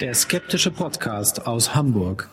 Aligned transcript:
Der 0.00 0.14
skeptische 0.14 0.70
Podcast 0.70 1.46
aus 1.46 1.74
Hamburg. 1.74 2.30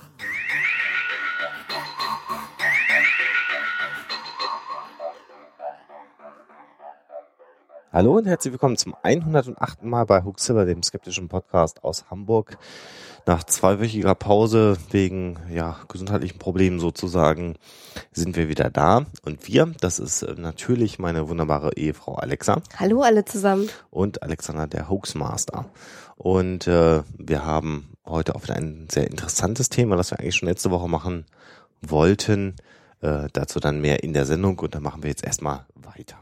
Hallo 7.94 8.17
und 8.17 8.27
herzlich 8.27 8.52
willkommen 8.52 8.76
zum 8.76 8.94
108. 9.03 9.84
Mal 9.84 10.05
bei 10.05 10.22
Huxilla, 10.23 10.66
dem 10.66 10.84
skeptischen 10.84 11.30
Podcast 11.30 11.81
aus 11.84 12.09
Hamburg. 12.09 12.58
Nach 13.27 13.43
zweiwöchiger 13.43 14.13
Pause 14.13 14.77
wegen 14.91 15.39
ja, 15.52 15.77
gesundheitlichen 15.88 16.38
Problemen 16.38 16.79
sozusagen 16.79 17.55
sind 18.11 18.38
wir 18.38 18.49
wieder 18.49 18.70
da. 18.70 19.07
Und 19.23 19.47
wir, 19.47 19.73
das 19.81 19.97
ist 19.97 20.21
äh, 20.21 20.35
natürlich 20.38 20.99
meine 20.99 21.27
wunderbare 21.27 21.71
Ehefrau 21.75 22.16
Alexa. 22.16 22.61
Hallo 22.77 23.02
alle 23.02 23.25
zusammen. 23.25 23.67
Und 23.89 24.21
Alexander, 24.21 24.67
der 24.67 24.89
Hoaxmaster. 24.89 25.66
Und 26.17 26.67
äh, 26.67 27.02
wir 27.17 27.45
haben 27.45 27.95
heute 28.05 28.35
auch 28.35 28.43
wieder 28.43 28.55
ein 28.55 28.88
sehr 28.91 29.09
interessantes 29.09 29.69
Thema, 29.69 29.95
das 29.95 30.11
wir 30.11 30.19
eigentlich 30.19 30.35
schon 30.35 30.47
letzte 30.47 30.69
Woche 30.69 30.88
machen 30.88 31.25
wollten. 31.81 32.55
Äh, 33.02 33.27
dazu 33.33 33.59
dann 33.59 33.81
mehr 33.81 34.03
in 34.03 34.13
der 34.13 34.27
Sendung 34.27 34.59
und 34.59 34.75
dann 34.75 34.83
machen 34.83 35.02
wir 35.02 35.09
jetzt 35.09 35.25
erstmal 35.25 35.66
weiter. 35.73 36.17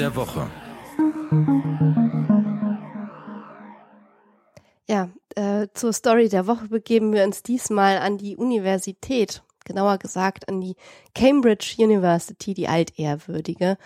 Der 0.00 0.16
Woche. 0.16 0.50
Ja, 4.88 5.10
äh, 5.36 5.68
zur 5.74 5.92
Story 5.92 6.30
der 6.30 6.46
Woche 6.46 6.68
begeben 6.68 7.12
wir 7.12 7.22
uns 7.22 7.42
diesmal 7.42 7.98
an 7.98 8.16
die 8.16 8.36
Universität, 8.36 9.42
genauer 9.66 9.98
gesagt 9.98 10.48
an 10.48 10.62
die 10.62 10.74
Cambridge 11.14 11.74
University, 11.78 12.54
die 12.54 12.66
altehrwürdige, 12.66 13.76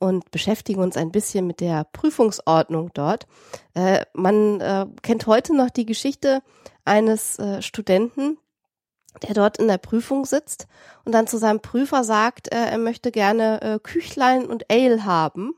und 0.00 0.30
beschäftigen 0.32 0.82
uns 0.82 0.96
ein 0.96 1.12
bisschen 1.12 1.46
mit 1.46 1.60
der 1.60 1.84
Prüfungsordnung 1.84 2.90
dort. 2.92 3.28
Äh, 3.74 4.04
man 4.12 4.60
äh, 4.60 4.86
kennt 5.02 5.28
heute 5.28 5.54
noch 5.54 5.70
die 5.70 5.86
Geschichte 5.86 6.42
eines 6.84 7.38
äh, 7.38 7.62
Studenten, 7.62 8.38
der 9.22 9.34
dort 9.34 9.58
in 9.58 9.68
der 9.68 9.78
Prüfung 9.78 10.24
sitzt 10.24 10.66
und 11.04 11.12
dann 11.12 11.28
zu 11.28 11.38
seinem 11.38 11.60
Prüfer 11.60 12.02
sagt, 12.02 12.52
äh, 12.52 12.56
er 12.56 12.78
möchte 12.78 13.12
gerne 13.12 13.60
äh, 13.62 13.78
Küchlein 13.78 14.46
und 14.46 14.68
Ale 14.68 15.04
haben. 15.04 15.54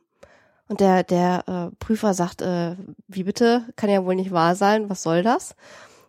Und 0.73 0.81
der, 0.81 1.03
der 1.03 1.45
äh, 1.71 1.77
Prüfer 1.85 2.15
sagt, 2.15 2.41
äh, 2.41 2.77
wie 3.07 3.25
bitte, 3.25 3.67
kann 3.77 3.91
ja 3.91 4.07
wohl 4.07 4.15
nicht 4.15 4.33
wahr 4.33 4.55
sein, 4.55 4.89
was 4.89 5.03
soll 5.03 5.23
das? 5.23 5.55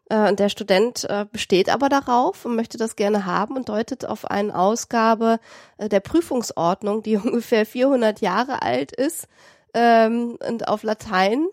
Äh, 0.10 0.30
und 0.30 0.40
der 0.40 0.48
Student 0.48 1.04
äh, 1.04 1.26
besteht 1.30 1.68
aber 1.68 1.90
darauf 1.90 2.46
und 2.46 2.56
möchte 2.56 2.78
das 2.78 2.96
gerne 2.96 3.26
haben 3.26 3.58
und 3.58 3.68
deutet 3.68 4.06
auf 4.06 4.24
eine 4.24 4.58
Ausgabe 4.58 5.42
äh, 5.78 5.90
der 5.90 6.00
Prüfungsordnung, 6.00 7.04
die 7.04 7.18
ungefähr 7.18 7.66
400 7.66 8.22
Jahre 8.22 8.62
alt 8.62 8.94
ist 8.94 9.28
ähm, 9.74 10.38
und 10.48 10.66
auf 10.70 10.84
Latein 10.84 11.46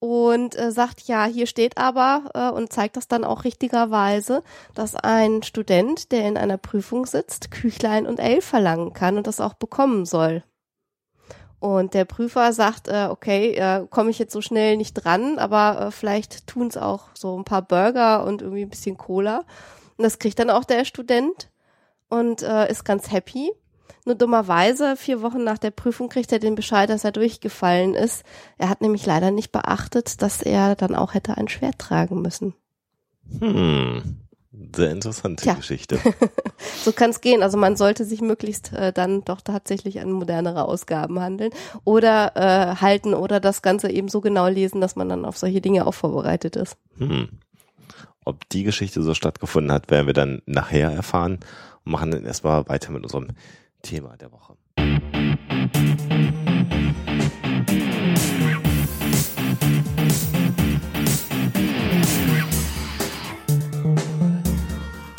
und 0.00 0.58
äh, 0.58 0.72
sagt, 0.72 1.02
ja, 1.02 1.26
hier 1.26 1.46
steht 1.46 1.78
aber 1.78 2.32
äh, 2.34 2.50
und 2.50 2.72
zeigt 2.72 2.96
das 2.96 3.06
dann 3.06 3.22
auch 3.22 3.44
richtigerweise, 3.44 4.42
dass 4.74 4.96
ein 4.96 5.44
Student, 5.44 6.10
der 6.10 6.26
in 6.26 6.36
einer 6.36 6.58
Prüfung 6.58 7.06
sitzt, 7.06 7.52
Küchlein 7.52 8.08
und 8.08 8.18
Ale 8.18 8.42
verlangen 8.42 8.92
kann 8.92 9.18
und 9.18 9.28
das 9.28 9.40
auch 9.40 9.54
bekommen 9.54 10.04
soll. 10.04 10.42
Und 11.60 11.94
der 11.94 12.04
Prüfer 12.04 12.52
sagt, 12.52 12.88
äh, 12.88 13.08
okay, 13.10 13.54
äh, 13.54 13.86
komme 13.88 14.10
ich 14.10 14.18
jetzt 14.18 14.32
so 14.32 14.42
schnell 14.42 14.76
nicht 14.76 14.94
dran, 14.94 15.38
aber 15.38 15.86
äh, 15.86 15.90
vielleicht 15.90 16.46
tun 16.46 16.66
es 16.66 16.76
auch 16.76 17.08
so 17.14 17.38
ein 17.38 17.44
paar 17.44 17.62
Burger 17.62 18.24
und 18.24 18.42
irgendwie 18.42 18.62
ein 18.62 18.70
bisschen 18.70 18.98
Cola. 18.98 19.44
Und 19.96 20.04
das 20.04 20.18
kriegt 20.18 20.38
dann 20.38 20.50
auch 20.50 20.64
der 20.64 20.84
Student 20.84 21.50
und 22.08 22.42
äh, 22.42 22.70
ist 22.70 22.84
ganz 22.84 23.10
happy. 23.10 23.50
Nur 24.04 24.14
dummerweise, 24.14 24.96
vier 24.96 25.22
Wochen 25.22 25.44
nach 25.44 25.56
der 25.56 25.70
Prüfung 25.70 26.10
kriegt 26.10 26.30
er 26.32 26.38
den 26.38 26.54
Bescheid, 26.54 26.90
dass 26.90 27.04
er 27.04 27.12
durchgefallen 27.12 27.94
ist. 27.94 28.22
Er 28.58 28.68
hat 28.68 28.82
nämlich 28.82 29.06
leider 29.06 29.30
nicht 29.30 29.50
beachtet, 29.50 30.20
dass 30.20 30.42
er 30.42 30.74
dann 30.74 30.94
auch 30.94 31.14
hätte 31.14 31.38
ein 31.38 31.48
Schwert 31.48 31.78
tragen 31.78 32.20
müssen. 32.20 32.54
Hm. 33.40 34.23
Sehr 34.74 34.90
interessante 34.90 35.46
ja. 35.46 35.54
Geschichte. 35.54 35.98
so 36.84 36.92
kann 36.92 37.10
es 37.10 37.20
gehen. 37.20 37.42
Also 37.42 37.58
man 37.58 37.76
sollte 37.76 38.04
sich 38.04 38.20
möglichst 38.20 38.72
äh, 38.72 38.92
dann 38.92 39.24
doch 39.24 39.40
tatsächlich 39.40 40.00
an 40.00 40.12
modernere 40.12 40.64
Ausgaben 40.64 41.20
handeln 41.20 41.50
oder 41.84 42.32
äh, 42.36 42.76
halten 42.80 43.14
oder 43.14 43.40
das 43.40 43.62
Ganze 43.62 43.90
eben 43.90 44.08
so 44.08 44.20
genau 44.20 44.46
lesen, 44.46 44.80
dass 44.80 44.96
man 44.96 45.08
dann 45.08 45.24
auf 45.24 45.36
solche 45.36 45.60
Dinge 45.60 45.86
auch 45.86 45.94
vorbereitet 45.94 46.56
ist. 46.56 46.76
Hm. 46.98 47.28
Ob 48.24 48.48
die 48.50 48.62
Geschichte 48.62 49.02
so 49.02 49.14
stattgefunden 49.14 49.72
hat, 49.72 49.90
werden 49.90 50.06
wir 50.06 50.14
dann 50.14 50.42
nachher 50.46 50.90
erfahren 50.90 51.40
und 51.84 51.92
machen 51.92 52.10
dann 52.10 52.24
erstmal 52.24 52.66
weiter 52.68 52.92
mit 52.92 53.02
unserem 53.02 53.28
Thema 53.82 54.16
der 54.16 54.32
Woche. 54.32 54.56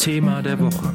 Thema 0.06 0.44
der 0.44 0.60
Woche. 0.60 0.94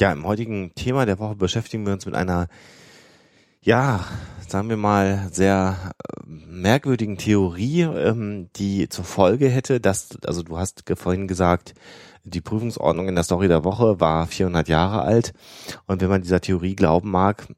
Ja, 0.00 0.10
im 0.10 0.24
heutigen 0.24 0.74
Thema 0.74 1.04
der 1.04 1.18
Woche 1.18 1.36
beschäftigen 1.36 1.84
wir 1.84 1.92
uns 1.92 2.06
mit 2.06 2.14
einer, 2.14 2.48
ja, 3.60 4.02
sagen 4.48 4.70
wir 4.70 4.78
mal, 4.78 5.28
sehr 5.30 5.92
äh, 5.98 6.22
merkwürdigen 6.26 7.18
Theorie, 7.18 7.82
ähm, 7.82 8.48
die 8.56 8.88
zur 8.88 9.04
Folge 9.04 9.50
hätte, 9.50 9.78
dass, 9.78 10.16
also 10.24 10.42
du 10.42 10.56
hast 10.56 10.82
vorhin 10.94 11.28
gesagt, 11.28 11.74
die 12.24 12.40
Prüfungsordnung 12.40 13.08
in 13.08 13.14
der 13.14 13.24
Story 13.24 13.46
der 13.46 13.62
Woche 13.62 14.00
war 14.00 14.26
400 14.26 14.68
Jahre 14.68 15.02
alt 15.02 15.34
und 15.86 16.00
wenn 16.00 16.08
man 16.08 16.22
dieser 16.22 16.40
Theorie 16.40 16.74
glauben 16.74 17.10
mag, 17.10 17.48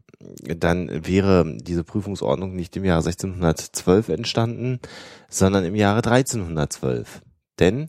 dann 0.43 1.07
wäre 1.07 1.57
diese 1.57 1.85
Prüfungsordnung 1.85 2.57
nicht 2.57 2.77
im 2.77 2.85
Jahre 2.85 3.07
1612 3.07 4.09
entstanden, 4.09 4.81
sondern 5.29 5.65
im 5.65 5.77
Jahre 5.77 5.99
1312. 5.99 7.23
Denn 7.59 7.89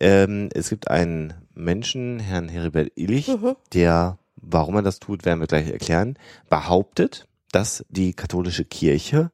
ähm, 0.00 0.48
es 0.54 0.70
gibt 0.70 0.90
einen 0.90 1.34
Menschen, 1.54 2.18
Herrn 2.18 2.48
Heribert 2.48 2.92
Illich, 2.96 3.28
mhm. 3.28 3.56
der, 3.72 4.18
warum 4.36 4.76
er 4.76 4.82
das 4.82 4.98
tut, 4.98 5.24
werden 5.24 5.40
wir 5.40 5.46
gleich 5.46 5.70
erklären, 5.70 6.18
behauptet, 6.48 7.26
dass 7.52 7.84
die 7.88 8.14
katholische 8.14 8.64
Kirche 8.64 9.30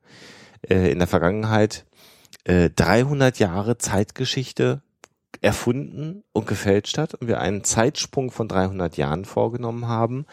äh, 0.68 0.90
in 0.90 0.98
der 0.98 1.08
Vergangenheit 1.08 1.86
äh, 2.44 2.70
300 2.70 3.38
Jahre 3.38 3.78
Zeitgeschichte 3.78 4.82
erfunden 5.40 6.22
und 6.32 6.46
gefälscht 6.46 6.98
hat 6.98 7.14
und 7.14 7.28
wir 7.28 7.40
einen 7.40 7.64
Zeitsprung 7.64 8.30
von 8.30 8.48
300 8.48 8.96
Jahren 8.96 9.24
vorgenommen 9.24 9.88
haben, 9.88 10.26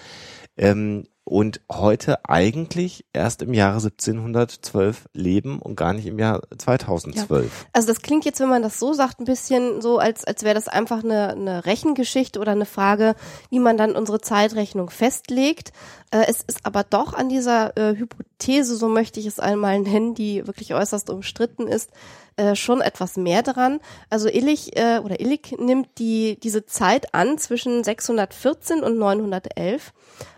ähm, 0.58 1.08
und 1.28 1.60
heute 1.70 2.24
eigentlich 2.24 3.04
erst 3.12 3.42
im 3.42 3.54
Jahre 3.54 3.76
1712 3.76 5.10
leben 5.12 5.60
und 5.60 5.76
gar 5.76 5.92
nicht 5.92 6.06
im 6.06 6.20
Jahr 6.20 6.42
2012. 6.58 7.46
Ja. 7.46 7.68
Also 7.74 7.90
das 7.90 8.02
klingt 8.02 8.24
jetzt, 8.24 8.40
wenn 8.40 8.48
man 8.48 8.62
das 8.62 8.80
so 8.80 8.94
sagt, 8.94 9.20
ein 9.20 9.26
bisschen 9.26 9.82
so, 9.82 9.98
als, 9.98 10.24
als 10.24 10.44
wäre 10.44 10.56
das 10.56 10.70
einfach 10.70 11.04
eine, 11.04 11.32
eine 11.32 11.66
Rechengeschichte 11.66 12.40
oder 12.40 12.54
eine 12.54 12.66
Frage, 12.66 13.16
wie 13.50 13.60
man 13.60 13.76
dann 13.76 13.98
unsere 13.98 14.22
Zeitrechnung 14.22 14.90
festlegt. 14.90 15.74
Äh, 16.12 16.24
es 16.30 16.44
ist 16.48 16.66
aber 16.66 16.86
doch 16.86 17.14
an 17.14 17.28
dieser 17.28 17.76
äh, 17.76 17.98
Hypothese, 17.98 18.78
so 18.78 18.88
möchte 18.88 19.20
ich 19.20 19.26
es 19.26 19.42
einmal 19.42 19.82
nennen, 19.82 20.16
die 20.16 20.47
wirklich 20.47 20.76
äußerst 20.76 21.09
umstritten 21.09 21.68
ist, 21.68 21.91
äh, 22.37 22.55
schon 22.55 22.81
etwas 22.81 23.17
mehr 23.17 23.43
dran. 23.43 23.79
Also 24.09 24.29
Illich 24.29 24.78
äh, 24.78 24.99
oder 25.03 25.19
Illig 25.19 25.55
nimmt 25.59 25.89
die 25.97 26.39
diese 26.39 26.66
Zeit 26.66 27.13
an 27.13 27.37
zwischen 27.37 27.84
614 27.84 28.84
und 28.84 28.97
911 28.97 29.93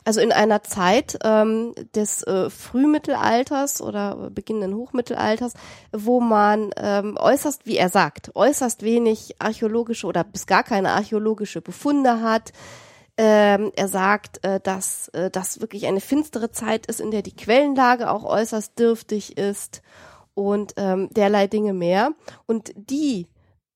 also 0.10 0.22
in 0.22 0.32
einer 0.32 0.64
Zeit 0.64 1.20
ähm, 1.24 1.76
des 1.94 2.24
äh, 2.24 2.50
Frühmittelalters 2.50 3.80
oder 3.80 4.32
beginnenden 4.32 4.76
Hochmittelalters, 4.76 5.54
wo 5.92 6.20
man 6.20 6.72
ähm, 6.78 7.16
äußerst, 7.20 7.68
wie 7.68 7.78
er 7.78 7.90
sagt, 7.90 8.36
äußerst 8.36 8.82
wenig 8.82 9.36
archäologische 9.40 10.08
oder 10.08 10.24
bis 10.24 10.48
gar 10.48 10.64
keine 10.64 10.94
archäologische 10.94 11.62
Befunde 11.62 12.22
hat. 12.22 12.54
Ähm, 13.18 13.72
er 13.76 13.88
sagt, 13.88 14.44
äh, 14.44 14.60
dass 14.60 15.10
äh, 15.10 15.30
das 15.30 15.62
wirklich 15.62 15.86
eine 15.86 16.02
finstere 16.02 16.52
Zeit 16.52 16.88
ist, 16.88 17.02
in 17.02 17.12
der 17.12 17.22
die 17.22 17.36
Quellenlage 17.36 18.10
auch 18.10 18.24
äußerst 18.24 18.80
dürftig 18.80 19.38
ist 19.38 19.82
und 20.40 20.74
ähm, 20.78 21.10
derlei 21.12 21.48
Dinge 21.48 21.74
mehr. 21.74 22.12
Und 22.46 22.72
die 22.76 23.28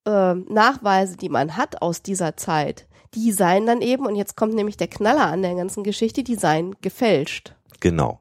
äh, 0.06 0.34
Nachweise, 0.34 1.18
die 1.18 1.30
man 1.30 1.58
hat 1.58 1.82
aus 1.82 2.02
dieser 2.02 2.38
Zeit, 2.38 2.88
die 3.14 3.32
seien 3.32 3.66
dann 3.66 3.82
eben, 3.82 4.06
und 4.06 4.16
jetzt 4.16 4.38
kommt 4.38 4.54
nämlich 4.54 4.78
der 4.78 4.88
Knaller 4.88 5.28
an 5.28 5.42
der 5.42 5.56
ganzen 5.56 5.84
Geschichte, 5.84 6.24
die 6.24 6.36
seien 6.36 6.76
gefälscht. 6.82 7.54
Genau. 7.80 8.20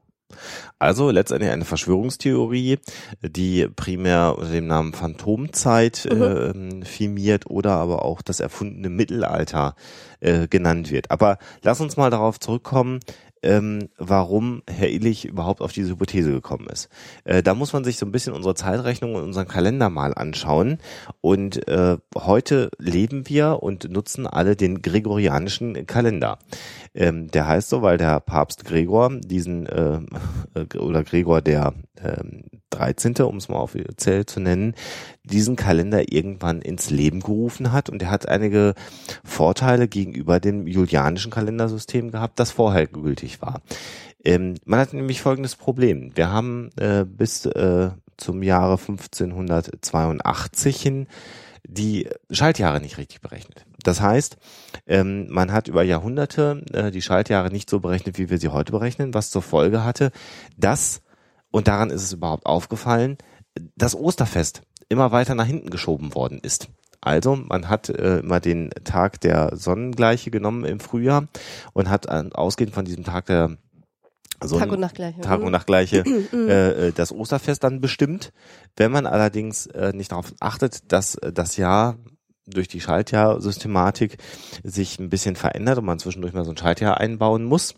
Also 0.79 1.11
letztendlich 1.11 1.51
eine 1.51 1.63
Verschwörungstheorie, 1.63 2.79
die 3.21 3.67
primär 3.67 4.35
unter 4.37 4.51
dem 4.51 4.67
Namen 4.67 4.93
Phantomzeit 4.93 6.07
mhm. 6.11 6.81
äh, 6.81 6.85
firmiert 6.85 7.49
oder 7.49 7.71
aber 7.73 8.03
auch 8.03 8.21
das 8.21 8.39
erfundene 8.39 8.89
Mittelalter 8.89 9.75
äh, 10.19 10.47
genannt 10.47 10.91
wird. 10.91 11.11
Aber 11.11 11.37
lass 11.61 11.81
uns 11.81 11.97
mal 11.97 12.09
darauf 12.09 12.39
zurückkommen, 12.39 12.99
ähm, 13.43 13.89
warum 13.97 14.63
Herr 14.69 14.89
Illich 14.89 15.25
überhaupt 15.25 15.61
auf 15.61 15.73
diese 15.73 15.91
Hypothese 15.91 16.31
gekommen 16.31 16.67
ist. 16.67 16.89
Äh, 17.25 17.43
da 17.43 17.53
muss 17.53 17.73
man 17.73 17.83
sich 17.83 17.97
so 17.97 18.05
ein 18.05 18.11
bisschen 18.11 18.33
unsere 18.33 18.55
Zeitrechnung 18.55 19.15
und 19.15 19.23
unseren 19.23 19.47
Kalender 19.47 19.89
mal 19.89 20.13
anschauen. 20.13 20.79
Und 21.21 21.67
äh, 21.67 21.97
heute 22.15 22.69
leben 22.77 23.27
wir 23.29 23.61
und 23.61 23.89
nutzen 23.91 24.27
alle 24.27 24.55
den 24.55 24.81
gregorianischen 24.81 25.85
Kalender. 25.85 26.39
Ähm, 26.93 27.29
der 27.29 27.47
heißt 27.47 27.69
so, 27.69 27.81
weil 27.81 27.97
der 27.97 28.19
Papst 28.19 28.65
Gregor 28.65 29.09
diesen 29.19 29.65
äh, 29.65 29.99
äh 30.55 30.77
oder 30.77 31.03
Gregor 31.03 31.41
der 31.41 31.73
äh, 32.01 32.23
13., 32.73 33.15
um 33.21 33.37
es 33.37 33.49
mal 33.49 33.59
offiziell 33.59 34.25
zu 34.25 34.39
nennen, 34.39 34.75
diesen 35.23 35.55
Kalender 35.55 36.11
irgendwann 36.11 36.61
ins 36.61 36.89
Leben 36.89 37.21
gerufen 37.21 37.71
hat 37.71 37.89
und 37.89 38.01
er 38.01 38.11
hat 38.11 38.27
einige 38.27 38.73
Vorteile 39.23 39.87
gegenüber 39.87 40.39
dem 40.39 40.67
julianischen 40.67 41.31
Kalendersystem 41.31 42.11
gehabt, 42.11 42.39
das 42.39 42.51
vorher 42.51 42.87
gültig 42.87 43.41
war. 43.41 43.61
Ähm, 44.23 44.55
man 44.65 44.79
hat 44.79 44.93
nämlich 44.93 45.21
folgendes 45.21 45.55
Problem. 45.55 46.11
Wir 46.15 46.31
haben 46.31 46.69
äh, 46.77 47.05
bis 47.05 47.45
äh, 47.45 47.89
zum 48.17 48.43
Jahre 48.43 48.77
1582 48.77 50.81
hin 50.81 51.07
die 51.65 52.09
Schaltjahre 52.29 52.81
nicht 52.81 52.97
richtig 52.97 53.21
berechnet. 53.21 53.65
Das 53.83 54.01
heißt, 54.01 54.37
ähm, 54.87 55.27
man 55.29 55.51
hat 55.51 55.67
über 55.67 55.83
Jahrhunderte 55.83 56.63
äh, 56.73 56.91
die 56.91 57.01
Schaltjahre 57.01 57.51
nicht 57.51 57.69
so 57.69 57.79
berechnet, 57.79 58.17
wie 58.17 58.29
wir 58.29 58.37
sie 58.37 58.49
heute 58.49 58.71
berechnen, 58.71 59.13
was 59.13 59.31
zur 59.31 59.41
Folge 59.41 59.83
hatte, 59.83 60.11
dass, 60.57 61.01
und 61.53 61.67
daran 61.67 61.91
ist 61.91 62.01
es 62.01 62.13
überhaupt 62.13 62.47
aufgefallen, 62.47 63.17
das 63.75 63.95
Osterfest 63.95 64.63
immer 64.89 65.11
weiter 65.11 65.35
nach 65.35 65.45
hinten 65.45 65.69
geschoben 65.69 66.15
worden 66.15 66.39
ist. 66.39 66.69
Also 66.99 67.35
man 67.35 67.69
hat 67.69 67.89
äh, 67.89 68.19
immer 68.19 68.39
den 68.39 68.71
Tag 68.83 69.21
der 69.21 69.55
Sonnengleiche 69.55 70.31
genommen 70.31 70.65
im 70.65 70.79
Frühjahr 70.79 71.27
und 71.73 71.89
hat 71.89 72.07
äh, 72.07 72.23
ausgehend 72.33 72.73
von 72.73 72.85
diesem 72.85 73.03
Tag 73.03 73.27
der 73.27 73.57
so 74.43 74.57
Tag 74.57 74.71
und 74.71 74.79
Nachtgleiche. 74.79 75.21
Tag 75.21 75.41
und 75.41 75.51
Nachtgleiche 75.51 76.03
mhm. 76.05 76.27
äh, 76.49 76.87
äh, 76.87 76.91
das 76.91 77.11
Osterfest 77.11 77.63
dann 77.63 77.81
bestimmt. 77.81 78.33
Wenn 78.75 78.91
man 78.91 79.05
allerdings 79.05 79.67
äh, 79.67 79.93
nicht 79.93 80.11
darauf 80.11 80.33
achtet, 80.39 80.91
dass 80.91 81.15
äh, 81.15 81.31
das 81.31 81.55
Jahr 81.55 81.97
durch 82.47 82.67
die 82.67 82.81
Schaltjahrsystematik 82.81 84.17
sich 84.63 84.97
ein 84.97 85.09
bisschen 85.09 85.35
verändert 85.35 85.77
und 85.77 85.85
man 85.85 85.99
zwischendurch 85.99 86.33
mal 86.33 86.45
so 86.45 86.51
ein 86.51 86.57
Schaltjahr 86.57 86.97
einbauen 86.99 87.43
muss, 87.43 87.75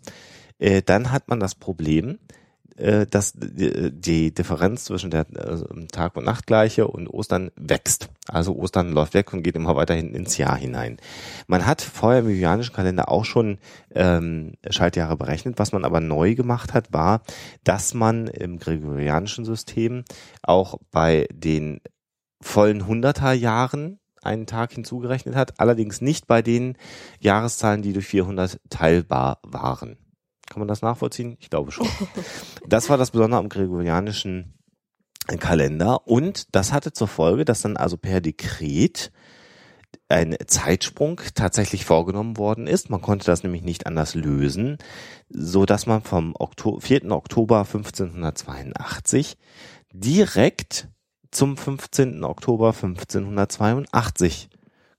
äh, 0.58 0.80
dann 0.82 1.12
hat 1.12 1.28
man 1.28 1.40
das 1.40 1.54
Problem, 1.54 2.18
äh, 2.76 3.06
dass 3.06 3.32
die 3.34 4.34
Differenz 4.34 4.84
zwischen 4.84 5.10
der 5.10 5.26
äh, 5.34 5.86
Tag- 5.92 6.16
und 6.16 6.24
Nachtgleiche 6.24 6.86
und 6.88 7.08
Ostern 7.08 7.50
wächst. 7.56 8.08
Also 8.28 8.54
Ostern 8.56 8.92
läuft 8.92 9.14
weg 9.14 9.32
und 9.32 9.42
geht 9.42 9.56
immer 9.56 9.76
weiterhin 9.76 10.14
ins 10.14 10.36
Jahr 10.36 10.56
hinein. 10.56 10.98
Man 11.46 11.66
hat 11.66 11.80
vorher 11.80 12.20
im 12.20 12.30
julianischen 12.30 12.74
Kalender 12.74 13.10
auch 13.10 13.24
schon 13.24 13.58
ähm, 13.94 14.54
Schaltjahre 14.68 15.16
berechnet. 15.16 15.58
Was 15.58 15.72
man 15.72 15.84
aber 15.84 16.00
neu 16.00 16.34
gemacht 16.34 16.74
hat, 16.74 16.92
war, 16.92 17.22
dass 17.64 17.94
man 17.94 18.26
im 18.26 18.58
gregorianischen 18.58 19.44
System 19.44 20.04
auch 20.42 20.78
bei 20.90 21.28
den 21.32 21.80
vollen 22.40 22.86
Hunderterjahren 22.86 23.98
einen 24.22 24.46
Tag 24.46 24.72
hinzugerechnet 24.72 25.34
hat, 25.34 25.60
allerdings 25.60 26.00
nicht 26.00 26.26
bei 26.26 26.42
den 26.42 26.76
Jahreszahlen, 27.20 27.82
die 27.82 27.92
durch 27.92 28.06
400 28.06 28.60
teilbar 28.68 29.38
waren. 29.42 29.96
Kann 30.56 30.62
man 30.62 30.68
das 30.68 30.80
nachvollziehen? 30.80 31.36
Ich 31.38 31.50
glaube 31.50 31.70
schon. 31.70 31.86
Das 32.66 32.88
war 32.88 32.96
das 32.96 33.10
Besondere 33.10 33.40
am 33.40 33.50
gregorianischen 33.50 34.54
Kalender 35.38 36.08
und 36.08 36.56
das 36.56 36.72
hatte 36.72 36.94
zur 36.94 37.08
Folge, 37.08 37.44
dass 37.44 37.60
dann 37.60 37.76
also 37.76 37.98
per 37.98 38.22
Dekret 38.22 39.12
ein 40.08 40.34
Zeitsprung 40.46 41.20
tatsächlich 41.34 41.84
vorgenommen 41.84 42.38
worden 42.38 42.66
ist. 42.66 42.88
Man 42.88 43.02
konnte 43.02 43.26
das 43.26 43.42
nämlich 43.42 43.60
nicht 43.60 43.86
anders 43.86 44.14
lösen, 44.14 44.78
so 45.28 45.66
dass 45.66 45.84
man 45.84 46.00
vom 46.00 46.34
Oktober, 46.38 46.80
4. 46.80 47.10
Oktober 47.10 47.58
1582 47.58 49.36
direkt 49.92 50.88
zum 51.32 51.58
15. 51.58 52.24
Oktober 52.24 52.68
1582 52.68 54.48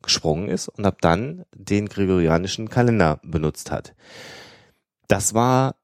gesprungen 0.03 0.49
ist 0.49 0.67
und 0.67 0.85
ab 0.85 1.01
dann 1.01 1.45
den 1.55 1.89
gregorianischen 1.89 2.69
Kalender 2.69 3.19
benutzt 3.23 3.71
hat. 3.71 3.95
Das 5.07 5.33
war 5.33 5.75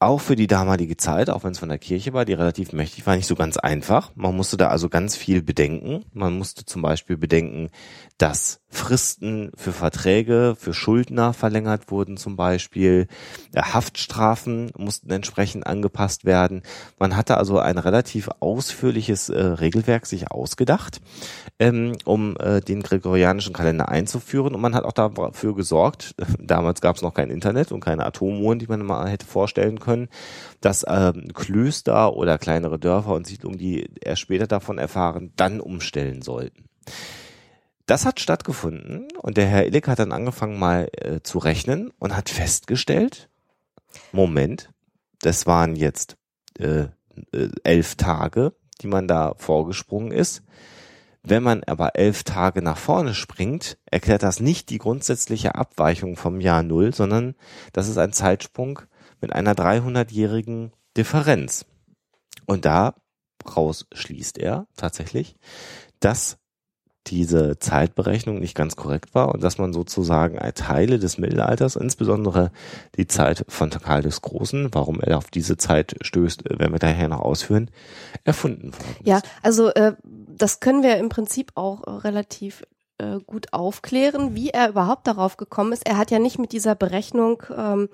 auch 0.00 0.20
für 0.20 0.36
die 0.36 0.46
damalige 0.46 0.96
Zeit, 0.96 1.30
auch 1.30 1.44
wenn 1.44 1.52
es 1.52 1.58
von 1.58 1.68
der 1.68 1.78
Kirche 1.78 2.12
war, 2.12 2.24
die 2.24 2.34
relativ 2.34 2.72
mächtig 2.72 3.06
war, 3.06 3.16
nicht 3.16 3.26
so 3.26 3.34
ganz 3.34 3.56
einfach. 3.56 4.12
Man 4.14 4.36
musste 4.36 4.56
da 4.56 4.68
also 4.68 4.88
ganz 4.88 5.16
viel 5.16 5.42
bedenken. 5.42 6.04
Man 6.12 6.36
musste 6.36 6.64
zum 6.64 6.82
Beispiel 6.82 7.16
bedenken, 7.16 7.70
dass 8.18 8.60
Fristen 8.74 9.52
für 9.56 9.72
Verträge, 9.72 10.56
für 10.58 10.74
Schuldner 10.74 11.32
verlängert 11.32 11.90
wurden 11.90 12.16
zum 12.16 12.36
Beispiel. 12.36 13.06
Haftstrafen 13.56 14.72
mussten 14.76 15.10
entsprechend 15.10 15.66
angepasst 15.66 16.24
werden. 16.24 16.62
Man 16.98 17.16
hatte 17.16 17.38
also 17.38 17.58
ein 17.58 17.78
relativ 17.78 18.28
ausführliches 18.40 19.28
äh, 19.28 19.40
Regelwerk 19.40 20.06
sich 20.06 20.30
ausgedacht, 20.30 21.00
ähm, 21.58 21.96
um 22.04 22.36
äh, 22.38 22.60
den 22.60 22.82
gregorianischen 22.82 23.52
Kalender 23.52 23.88
einzuführen. 23.88 24.54
Und 24.54 24.60
man 24.60 24.74
hat 24.74 24.84
auch 24.84 24.92
dafür 24.92 25.54
gesorgt, 25.54 26.14
damals 26.38 26.80
gab 26.80 26.96
es 26.96 27.02
noch 27.02 27.14
kein 27.14 27.30
Internet 27.30 27.72
und 27.72 27.80
keine 27.80 28.04
Atomuhren, 28.04 28.58
die 28.58 28.66
man 28.66 28.84
mal 28.84 29.08
hätte 29.08 29.26
vorstellen 29.26 29.78
können, 29.78 30.08
dass 30.60 30.84
ähm, 30.88 31.28
Klöster 31.32 32.14
oder 32.14 32.38
kleinere 32.38 32.78
Dörfer 32.78 33.14
und 33.14 33.26
Siedlungen, 33.26 33.58
die 33.58 33.88
erst 34.00 34.22
später 34.22 34.46
davon 34.46 34.78
erfahren, 34.78 35.32
dann 35.36 35.60
umstellen 35.60 36.22
sollten. 36.22 36.64
Das 37.86 38.06
hat 38.06 38.18
stattgefunden 38.18 39.08
und 39.20 39.36
der 39.36 39.46
Herr 39.46 39.66
Illig 39.66 39.86
hat 39.86 39.98
dann 39.98 40.12
angefangen 40.12 40.58
mal 40.58 40.88
äh, 40.92 41.20
zu 41.22 41.38
rechnen 41.38 41.92
und 41.98 42.16
hat 42.16 42.30
festgestellt, 42.30 43.28
Moment, 44.10 44.70
das 45.20 45.46
waren 45.46 45.76
jetzt 45.76 46.16
äh, 46.58 46.86
äh, 47.32 47.48
elf 47.62 47.96
Tage, 47.96 48.54
die 48.80 48.86
man 48.86 49.06
da 49.06 49.34
vorgesprungen 49.36 50.12
ist. 50.12 50.42
Wenn 51.22 51.42
man 51.42 51.64
aber 51.64 51.96
elf 51.96 52.22
Tage 52.22 52.60
nach 52.60 52.76
vorne 52.76 53.14
springt, 53.14 53.78
erklärt 53.90 54.22
das 54.22 54.40
nicht 54.40 54.68
die 54.68 54.78
grundsätzliche 54.78 55.54
Abweichung 55.54 56.16
vom 56.16 56.40
Jahr 56.40 56.62
Null, 56.62 56.94
sondern 56.94 57.34
das 57.72 57.88
ist 57.88 57.96
ein 57.96 58.12
Zeitsprung 58.12 58.80
mit 59.20 59.32
einer 59.32 59.54
300-jährigen 59.54 60.72
Differenz. 60.96 61.64
Und 62.46 62.66
daraus 62.66 63.86
schließt 63.94 64.38
er 64.38 64.66
tatsächlich, 64.76 65.36
dass 66.00 66.36
diese 67.06 67.58
Zeitberechnung 67.58 68.38
nicht 68.38 68.54
ganz 68.54 68.76
korrekt 68.76 69.14
war 69.14 69.34
und 69.34 69.42
dass 69.42 69.58
man 69.58 69.72
sozusagen 69.72 70.38
Teile 70.54 70.98
des 70.98 71.18
Mittelalters, 71.18 71.76
insbesondere 71.76 72.50
die 72.96 73.06
Zeit 73.06 73.44
von 73.48 73.70
Karl 73.70 74.02
des 74.02 74.22
Großen, 74.22 74.70
warum 74.72 75.00
er 75.00 75.18
auf 75.18 75.30
diese 75.30 75.56
Zeit 75.56 75.96
stößt, 76.00 76.44
werden 76.58 76.72
wir 76.72 76.78
daher 76.78 77.08
noch 77.08 77.20
ausführen, 77.20 77.70
erfunden 78.24 78.72
worden 78.72 78.96
ist. 79.00 79.06
Ja, 79.06 79.20
also 79.42 79.68
äh, 79.68 79.94
das 80.02 80.60
können 80.60 80.82
wir 80.82 80.96
im 80.96 81.08
Prinzip 81.08 81.52
auch 81.54 82.04
relativ 82.04 82.62
äh, 82.98 83.18
gut 83.26 83.52
aufklären, 83.52 84.34
wie 84.34 84.50
er 84.50 84.68
überhaupt 84.68 85.06
darauf 85.06 85.36
gekommen 85.36 85.72
ist. 85.72 85.86
Er 85.86 85.98
hat 85.98 86.10
ja 86.10 86.18
nicht 86.18 86.38
mit 86.38 86.52
dieser 86.52 86.74
Berechnung 86.74 87.42
ähm, 87.56 87.88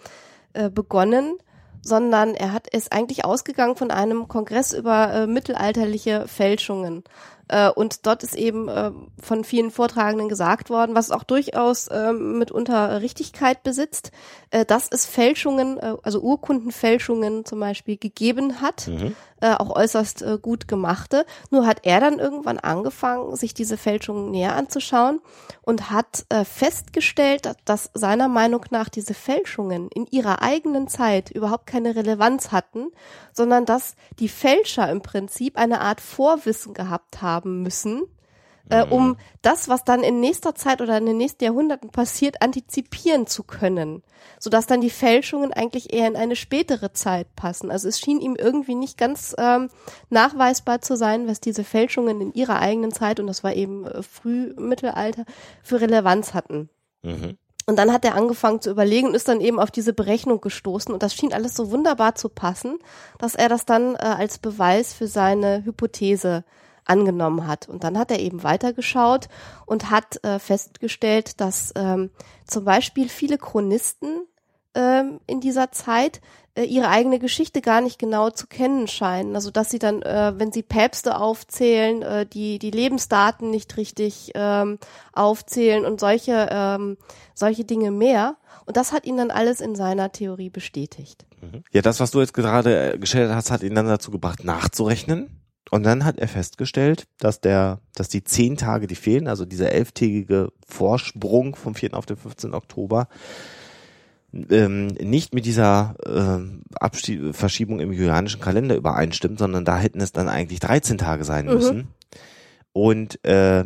äh, 0.52 0.71
begonnen, 0.71 1.38
sondern 1.83 2.35
er 2.35 2.52
hat 2.52 2.69
ist 2.69 2.93
eigentlich 2.93 3.25
ausgegangen 3.25 3.76
von 3.76 3.90
einem 3.90 4.29
Kongress 4.29 4.73
über 4.73 5.12
äh, 5.12 5.26
mittelalterliche 5.26 6.29
Fälschungen. 6.29 7.05
Äh, 7.50 7.71
und 7.71 8.07
dort 8.07 8.23
ist 8.23 8.37
eben 8.37 8.69
äh, 8.69 8.92
von 9.21 9.42
vielen 9.42 9.73
Vortragenden 9.73 10.28
gesagt 10.28 10.71
worden, 10.71 10.95
was 10.95 11.11
auch 11.11 11.25
durchaus 11.25 11.88
äh, 11.88 12.12
mitunter 12.12 13.02
Richtigkeit 13.02 13.64
besitzt, 13.64 14.12
äh, 14.50 14.64
dass 14.64 14.88
es 14.90 15.04
Fälschungen, 15.04 15.80
also 15.80 16.21
Urkundenfälschungen 16.21 17.45
zum 17.45 17.59
Beispiel 17.59 17.97
gegeben 17.97 18.61
hat, 18.61 18.87
mhm. 18.87 19.14
auch 19.40 19.75
äußerst 19.75 20.25
gut 20.42 20.69
gemachte. 20.69 21.25
Nur 21.50 21.66
hat 21.66 21.80
er 21.85 22.00
dann 22.00 22.19
irgendwann 22.19 22.59
angefangen, 22.59 23.35
sich 23.37 23.54
diese 23.54 23.76
Fälschungen 23.76 24.30
näher 24.30 24.54
anzuschauen 24.54 25.21
und 25.62 25.90
hat 25.90 26.26
festgestellt, 26.45 27.50
dass 27.64 27.90
seiner 27.95 28.28
Meinung 28.28 28.66
nach 28.71 28.88
diese 28.88 29.14
Fälschungen 29.14 29.88
in 29.88 30.07
ihrer 30.07 30.42
eigenen 30.42 30.88
Zeit 30.88 31.30
überhaupt 31.30 31.66
keine 31.66 31.97
Relevanz 31.97 32.52
hatten, 32.52 32.88
sondern 33.33 33.64
dass 33.64 33.95
die 34.19 34.28
Fälscher 34.28 34.90
im 34.90 35.00
Prinzip 35.00 35.57
eine 35.57 35.80
Art 35.80 36.00
Vorwissen 36.00 36.75
gehabt 36.75 37.23
haben 37.23 37.39
müssen, 37.44 38.02
äh, 38.70 38.85
um 38.85 39.09
mhm. 39.09 39.16
das, 39.42 39.68
was 39.68 39.85
dann 39.85 40.02
in 40.02 40.20
nächster 40.20 40.54
Zeit 40.54 40.80
oder 40.80 40.97
in 40.97 41.06
den 41.06 41.16
nächsten 41.16 41.44
Jahrhunderten 41.44 41.90
passiert, 41.90 42.40
antizipieren 42.40 43.26
zu 43.26 43.42
können, 43.42 44.02
sodass 44.38 44.66
dann 44.66 44.80
die 44.80 44.90
Fälschungen 44.90 45.52
eigentlich 45.52 45.92
eher 45.92 46.06
in 46.06 46.16
eine 46.16 46.37
spätere 46.37 46.92
Zeit 46.92 47.35
passen. 47.35 47.70
Also 47.70 47.88
es 47.88 47.99
schien 47.99 48.20
ihm 48.20 48.37
irgendwie 48.37 48.76
nicht 48.76 48.97
ganz 48.97 49.35
ähm, 49.38 49.68
nachweisbar 50.09 50.80
zu 50.80 50.97
sein, 50.97 51.26
was 51.26 51.40
diese 51.40 51.64
Fälschungen 51.64 52.20
in 52.20 52.32
ihrer 52.32 52.61
eigenen 52.61 52.92
Zeit, 52.92 53.20
und 53.20 53.26
das 53.26 53.42
war 53.44 53.54
eben 53.54 53.87
äh, 53.87 54.02
Frühmittelalter, 54.02 55.25
für 55.62 55.80
Relevanz 55.80 56.32
hatten. 56.32 56.70
Mhm. 57.02 57.37
Und 57.66 57.76
dann 57.76 57.92
hat 57.92 58.04
er 58.04 58.14
angefangen 58.14 58.61
zu 58.61 58.70
überlegen 58.70 59.09
und 59.09 59.14
ist 59.14 59.28
dann 59.28 59.40
eben 59.40 59.61
auf 59.61 59.70
diese 59.70 59.92
Berechnung 59.92 60.40
gestoßen. 60.40 60.92
Und 60.92 61.02
das 61.02 61.14
schien 61.14 61.32
alles 61.32 61.54
so 61.54 61.70
wunderbar 61.70 62.14
zu 62.14 62.28
passen, 62.28 62.78
dass 63.18 63.35
er 63.35 63.49
das 63.49 63.64
dann 63.64 63.94
äh, 63.94 63.99
als 63.99 64.38
Beweis 64.38 64.92
für 64.92 65.06
seine 65.06 65.64
Hypothese 65.64 66.44
angenommen 66.85 67.47
hat. 67.47 67.69
Und 67.69 67.85
dann 67.85 67.99
hat 67.99 68.11
er 68.11 68.21
eben 68.21 68.43
weitergeschaut 68.43 69.29
und 69.67 69.91
hat 69.91 70.23
äh, 70.25 70.39
festgestellt, 70.39 71.41
dass 71.41 71.73
ähm, 71.77 72.11
zum 72.47 72.65
Beispiel 72.65 73.09
viele 73.09 73.39
Chronisten 73.39 74.27
ähm, 74.75 75.21
in 75.27 75.41
dieser 75.41 75.73
Zeit 75.73 76.21
äh, 76.55 76.65
ihre 76.65 76.89
eigene 76.89 77.19
Geschichte 77.19 77.61
gar 77.61 77.81
nicht 77.81 77.99
genau 77.99 78.31
zu 78.31 78.47
kennen 78.47 78.89
scheinen. 78.89 79.35
Also 79.35 79.51
dass 79.51 79.71
sie 79.71 79.79
dann, 79.79 80.03
äh, 80.03 80.33
wenn 80.37 80.53
sie 80.53 80.63
Päpste 80.63 81.17
aufzählen, 81.17 82.03
äh, 82.03 82.27
die 82.27 82.59
die 82.59 82.71
Lebensdaten 82.71 83.51
nicht 83.51 83.77
richtig 83.77 84.33
ähm, 84.35 84.79
aufzählen 85.13 85.85
und 85.85 86.01
solche 86.01 86.49
ähm, 86.51 86.97
solche 87.35 87.65
Dinge 87.65 87.91
mehr. 87.91 88.37
Und 88.67 88.77
das 88.77 88.93
hat 88.93 89.07
ihn 89.07 89.17
dann 89.17 89.31
alles 89.31 89.61
in 89.61 89.75
seiner 89.75 90.13
Theorie 90.13 90.51
bestätigt. 90.51 91.27
Mhm. 91.41 91.65
Ja, 91.73 91.83
das, 91.83 92.01
was 92.01 92.11
du 92.11 92.21
jetzt 92.21 92.35
gerade 92.35 92.95
äh, 92.95 92.99
gestellt 92.99 93.33
hast, 93.33 93.51
hat 93.51 93.63
ihn 93.63 93.75
dann 93.75 93.87
dazu 93.87 94.11
gebracht, 94.11 94.45
nachzurechnen. 94.45 95.39
Und 95.71 95.85
dann 95.85 96.05
hat 96.05 96.19
er 96.19 96.29
festgestellt, 96.29 97.07
dass 97.19 97.40
der, 97.40 97.81
dass 97.95 98.09
die 98.09 98.25
zehn 98.25 98.57
Tage, 98.57 98.87
die 98.87 98.97
fehlen, 98.97 99.29
also 99.29 99.45
dieser 99.45 99.73
elftägige 99.73 100.52
Vorsprung 100.67 101.55
vom 101.55 101.75
4. 101.75 101.95
auf 101.95 102.07
den 102.07 102.17
15. 102.17 102.55
Oktober, 102.55 103.09
ähm, 104.33 104.88
nicht 104.88 105.35
mit 105.35 105.45
dieser 105.45 105.95
äh, 106.05 107.33
Verschiebung 107.33 107.81
im 107.81 107.93
julianischen 107.93 108.40
Kalender 108.40 108.76
übereinstimmt, 108.76 109.38
sondern 109.38 109.64
da 109.64 109.79
hätten 109.79 110.00
es 110.00 110.12
dann 110.12 110.29
eigentlich 110.29 110.61
13 110.61 110.99
Tage 110.99 111.25
sein 111.25 111.47
mhm. 111.47 111.52
müssen. 111.52 111.88
Und 112.73 113.25
äh, 113.25 113.64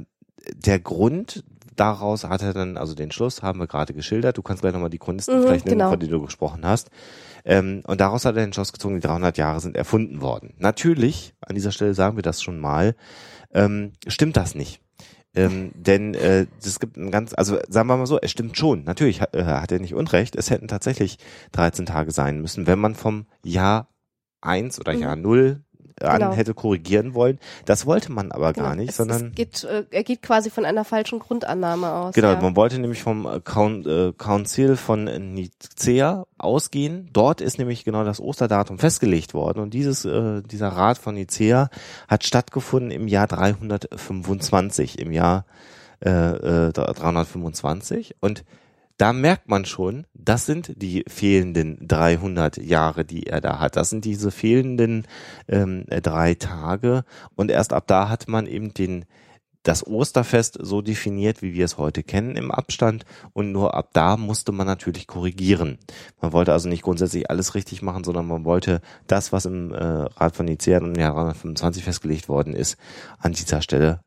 der 0.54 0.78
Grund 0.80 1.44
daraus 1.76 2.24
hat 2.24 2.42
er 2.42 2.52
dann, 2.52 2.76
also 2.76 2.94
den 2.94 3.10
Schluss 3.10 3.42
haben 3.42 3.58
wir 3.58 3.66
gerade 3.66 3.94
geschildert, 3.94 4.38
du 4.38 4.42
kannst 4.42 4.62
gleich 4.62 4.72
nochmal 4.72 4.90
die 4.90 4.98
Chronisten 4.98 5.38
mhm, 5.38 5.42
vielleicht 5.42 5.66
nennen, 5.66 5.78
genau. 5.78 5.90
von 5.90 6.00
denen 6.00 6.12
du 6.12 6.22
gesprochen 6.22 6.64
hast. 6.64 6.90
Ähm, 7.44 7.82
und 7.86 8.00
daraus 8.00 8.24
hat 8.24 8.36
er 8.36 8.44
den 8.44 8.52
Schluss 8.52 8.72
gezogen, 8.72 8.96
die 8.96 9.06
300 9.06 9.36
Jahre 9.36 9.60
sind 9.60 9.76
erfunden 9.76 10.20
worden. 10.20 10.54
Natürlich, 10.58 11.34
an 11.40 11.54
dieser 11.54 11.72
Stelle 11.72 11.94
sagen 11.94 12.16
wir 12.16 12.22
das 12.22 12.42
schon 12.42 12.58
mal, 12.58 12.96
ähm, 13.52 13.92
stimmt 14.06 14.36
das 14.36 14.54
nicht. 14.54 14.80
Ähm, 15.36 15.72
denn 15.74 16.14
äh, 16.14 16.46
es 16.62 16.78
gibt 16.78 16.96
ein 16.96 17.10
ganz, 17.10 17.34
also 17.34 17.58
sagen 17.68 17.88
wir 17.88 17.96
mal 17.96 18.06
so, 18.06 18.20
es 18.20 18.30
stimmt 18.30 18.56
schon. 18.56 18.84
Natürlich 18.84 19.20
hat, 19.20 19.34
äh, 19.34 19.44
hat 19.44 19.72
er 19.72 19.80
nicht 19.80 19.94
Unrecht. 19.94 20.36
Es 20.36 20.50
hätten 20.50 20.68
tatsächlich 20.68 21.18
13 21.52 21.86
Tage 21.86 22.12
sein 22.12 22.40
müssen, 22.40 22.66
wenn 22.66 22.78
man 22.78 22.94
vom 22.94 23.26
Jahr 23.42 23.88
eins 24.40 24.78
oder 24.80 24.92
mhm. 24.94 25.00
Jahr 25.00 25.16
null 25.16 25.64
an 25.72 25.73
genau. 25.96 26.32
hätte 26.32 26.54
korrigieren 26.54 27.14
wollen. 27.14 27.38
Das 27.64 27.86
wollte 27.86 28.12
man 28.12 28.32
aber 28.32 28.52
genau. 28.52 28.66
gar 28.66 28.76
nicht, 28.76 28.90
es, 28.90 28.96
sondern 28.96 29.28
es 29.28 29.34
geht, 29.34 29.64
äh, 29.64 29.84
er 29.90 30.04
geht 30.04 30.22
quasi 30.22 30.50
von 30.50 30.64
einer 30.64 30.84
falschen 30.84 31.18
Grundannahme 31.18 31.90
aus. 31.92 32.14
Genau, 32.14 32.32
ja. 32.32 32.40
man 32.40 32.56
wollte 32.56 32.78
nämlich 32.78 33.02
vom 33.02 33.26
äh, 33.26 33.40
Council 33.40 34.70
äh, 34.70 34.76
von 34.76 35.04
Nicea 35.34 36.26
ausgehen. 36.38 37.08
Dort 37.12 37.40
ist 37.40 37.58
nämlich 37.58 37.84
genau 37.84 38.04
das 38.04 38.20
Osterdatum 38.20 38.78
festgelegt 38.78 39.34
worden 39.34 39.60
und 39.60 39.74
dieses 39.74 40.04
äh, 40.04 40.42
dieser 40.42 40.68
Rat 40.68 40.98
von 40.98 41.14
Nicea 41.14 41.68
hat 42.08 42.24
stattgefunden 42.24 42.90
im 42.90 43.08
Jahr 43.08 43.26
325, 43.26 44.98
im 44.98 45.12
Jahr 45.12 45.44
äh, 46.04 46.10
äh, 46.68 46.72
325 46.72 48.16
und 48.20 48.44
da 48.96 49.12
merkt 49.12 49.48
man 49.48 49.64
schon, 49.64 50.06
das 50.14 50.46
sind 50.46 50.72
die 50.76 51.04
fehlenden 51.08 51.78
300 51.86 52.58
Jahre, 52.58 53.04
die 53.04 53.26
er 53.26 53.40
da 53.40 53.58
hat. 53.58 53.76
Das 53.76 53.90
sind 53.90 54.04
diese 54.04 54.30
fehlenden 54.30 55.06
ähm, 55.48 55.84
drei 55.88 56.34
Tage. 56.34 57.04
Und 57.34 57.50
erst 57.50 57.72
ab 57.72 57.86
da 57.86 58.08
hat 58.08 58.28
man 58.28 58.46
eben 58.46 58.72
den 58.72 59.04
das 59.64 59.86
Osterfest 59.86 60.58
so 60.60 60.82
definiert, 60.82 61.40
wie 61.40 61.54
wir 61.54 61.64
es 61.64 61.78
heute 61.78 62.02
kennen 62.02 62.36
im 62.36 62.50
Abstand 62.50 63.04
und 63.32 63.50
nur 63.50 63.74
ab 63.74 63.88
da 63.94 64.16
musste 64.16 64.52
man 64.52 64.66
natürlich 64.66 65.06
korrigieren. 65.06 65.78
Man 66.20 66.32
wollte 66.32 66.52
also 66.52 66.68
nicht 66.68 66.82
grundsätzlich 66.82 67.30
alles 67.30 67.54
richtig 67.54 67.80
machen, 67.80 68.04
sondern 68.04 68.26
man 68.26 68.44
wollte 68.44 68.82
das, 69.06 69.32
was 69.32 69.46
im 69.46 69.72
äh, 69.72 69.82
Rat 69.82 70.36
von 70.36 70.44
Nicea 70.44 70.78
im 70.78 70.94
Jahr 70.94 71.14
325 71.14 71.82
festgelegt 71.82 72.28
worden 72.28 72.54
ist, 72.54 72.76
an 73.18 73.32
dieser 73.32 73.62
Stelle 73.62 74.00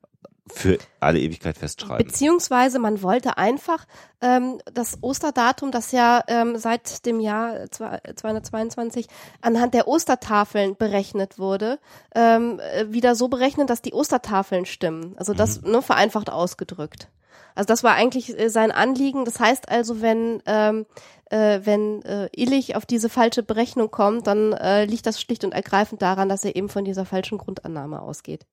für 0.53 0.77
alle 0.99 1.19
Ewigkeit 1.19 1.57
festschreiben. 1.57 2.05
Beziehungsweise 2.05 2.79
man 2.79 3.01
wollte 3.01 3.37
einfach 3.37 3.85
ähm, 4.21 4.59
das 4.73 4.97
Osterdatum, 5.01 5.71
das 5.71 5.91
ja 5.91 6.23
ähm, 6.27 6.57
seit 6.57 7.05
dem 7.05 7.19
Jahr 7.19 7.69
222 7.69 9.07
anhand 9.41 9.73
der 9.73 9.87
Ostertafeln 9.87 10.75
berechnet 10.75 11.37
wurde, 11.37 11.79
ähm, 12.15 12.59
äh, 12.59 12.91
wieder 12.91 13.15
so 13.15 13.27
berechnen, 13.27 13.67
dass 13.67 13.81
die 13.81 13.93
Ostertafeln 13.93 14.65
stimmen. 14.65 15.15
Also 15.17 15.33
das 15.33 15.61
mhm. 15.61 15.71
nur 15.71 15.81
vereinfacht 15.81 16.29
ausgedrückt. 16.29 17.09
Also 17.55 17.67
das 17.67 17.83
war 17.83 17.95
eigentlich 17.95 18.37
äh, 18.37 18.49
sein 18.49 18.71
Anliegen. 18.71 19.25
Das 19.25 19.39
heißt 19.39 19.69
also, 19.69 20.01
wenn 20.01 20.41
ähm, 20.45 20.85
äh, 21.29 21.61
wenn 21.63 22.01
äh, 22.03 22.29
Illich 22.35 22.75
auf 22.75 22.85
diese 22.85 23.09
falsche 23.09 23.43
Berechnung 23.43 23.91
kommt, 23.91 24.27
dann 24.27 24.53
äh, 24.53 24.85
liegt 24.85 25.05
das 25.05 25.21
schlicht 25.21 25.43
und 25.43 25.53
ergreifend 25.53 26.01
daran, 26.01 26.29
dass 26.29 26.45
er 26.45 26.55
eben 26.55 26.69
von 26.69 26.85
dieser 26.85 27.05
falschen 27.05 27.37
Grundannahme 27.37 28.01
ausgeht. 28.01 28.45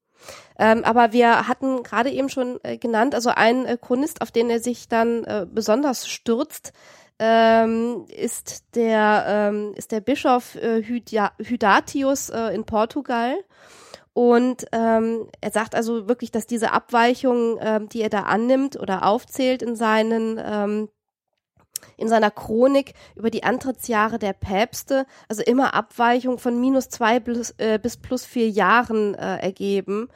Ähm, 0.58 0.84
aber 0.84 1.12
wir 1.12 1.48
hatten 1.48 1.82
gerade 1.82 2.10
eben 2.10 2.28
schon 2.28 2.58
äh, 2.62 2.78
genannt, 2.78 3.14
also 3.14 3.30
ein 3.30 3.66
äh, 3.66 3.76
Chronist, 3.80 4.22
auf 4.22 4.30
den 4.30 4.50
er 4.50 4.60
sich 4.60 4.88
dann 4.88 5.24
äh, 5.24 5.46
besonders 5.50 6.08
stürzt, 6.08 6.72
ähm, 7.18 8.06
ist 8.08 8.74
der 8.74 9.24
ähm, 9.28 9.72
ist 9.76 9.92
der 9.92 10.00
Bischof 10.00 10.56
äh, 10.56 10.82
Hydia, 10.82 11.32
Hydatius 11.38 12.30
äh, 12.30 12.54
in 12.54 12.64
Portugal. 12.64 13.36
Und 14.12 14.66
ähm, 14.70 15.28
er 15.40 15.50
sagt 15.50 15.74
also 15.74 16.08
wirklich, 16.08 16.30
dass 16.30 16.46
diese 16.46 16.70
Abweichungen, 16.70 17.58
ähm, 17.60 17.88
die 17.88 18.00
er 18.00 18.10
da 18.10 18.20
annimmt 18.20 18.78
oder 18.78 19.04
aufzählt 19.06 19.60
in 19.60 19.74
seinen 19.74 20.40
ähm, 20.42 20.88
in 21.96 22.08
seiner 22.08 22.30
Chronik 22.30 22.94
über 23.14 23.30
die 23.30 23.44
Antrittsjahre 23.44 24.18
der 24.18 24.32
Päpste, 24.32 25.06
also 25.28 25.42
immer 25.42 25.74
Abweichungen 25.74 26.38
von 26.38 26.60
minus 26.60 26.88
zwei 26.88 27.20
bis, 27.20 27.54
äh, 27.58 27.78
bis 27.82 27.96
plus 27.96 28.24
vier 28.24 28.48
Jahren 28.48 29.14
äh, 29.14 29.38
ergeben. 29.38 30.08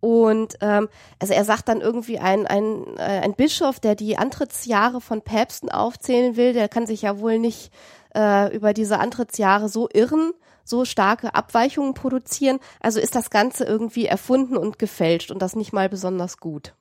Und 0.00 0.56
ähm, 0.62 0.88
also 1.18 1.34
er 1.34 1.44
sagt 1.44 1.68
dann 1.68 1.82
irgendwie 1.82 2.18
ein, 2.18 2.46
ein, 2.46 2.96
äh, 2.96 3.20
ein 3.22 3.34
Bischof, 3.34 3.80
der 3.80 3.94
die 3.94 4.16
Antrittsjahre 4.16 5.00
von 5.00 5.20
Päpsten 5.20 5.70
aufzählen 5.70 6.36
will, 6.36 6.54
der 6.54 6.68
kann 6.68 6.86
sich 6.86 7.02
ja 7.02 7.18
wohl 7.20 7.38
nicht 7.38 7.70
äh, 8.14 8.54
über 8.54 8.72
diese 8.72 8.98
Antrittsjahre 8.98 9.68
so 9.68 9.88
irren, 9.92 10.32
so 10.64 10.86
starke 10.86 11.34
Abweichungen 11.34 11.92
produzieren. 11.92 12.60
Also 12.80 12.98
ist 12.98 13.14
das 13.14 13.28
Ganze 13.28 13.64
irgendwie 13.64 14.06
erfunden 14.06 14.56
und 14.56 14.78
gefälscht 14.78 15.30
und 15.30 15.42
das 15.42 15.54
nicht 15.54 15.72
mal 15.72 15.88
besonders 15.90 16.38
gut. 16.38 16.74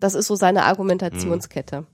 Das 0.00 0.14
ist 0.14 0.26
so 0.26 0.34
seine 0.34 0.64
Argumentationskette. 0.64 1.78
Hm. 1.78 1.86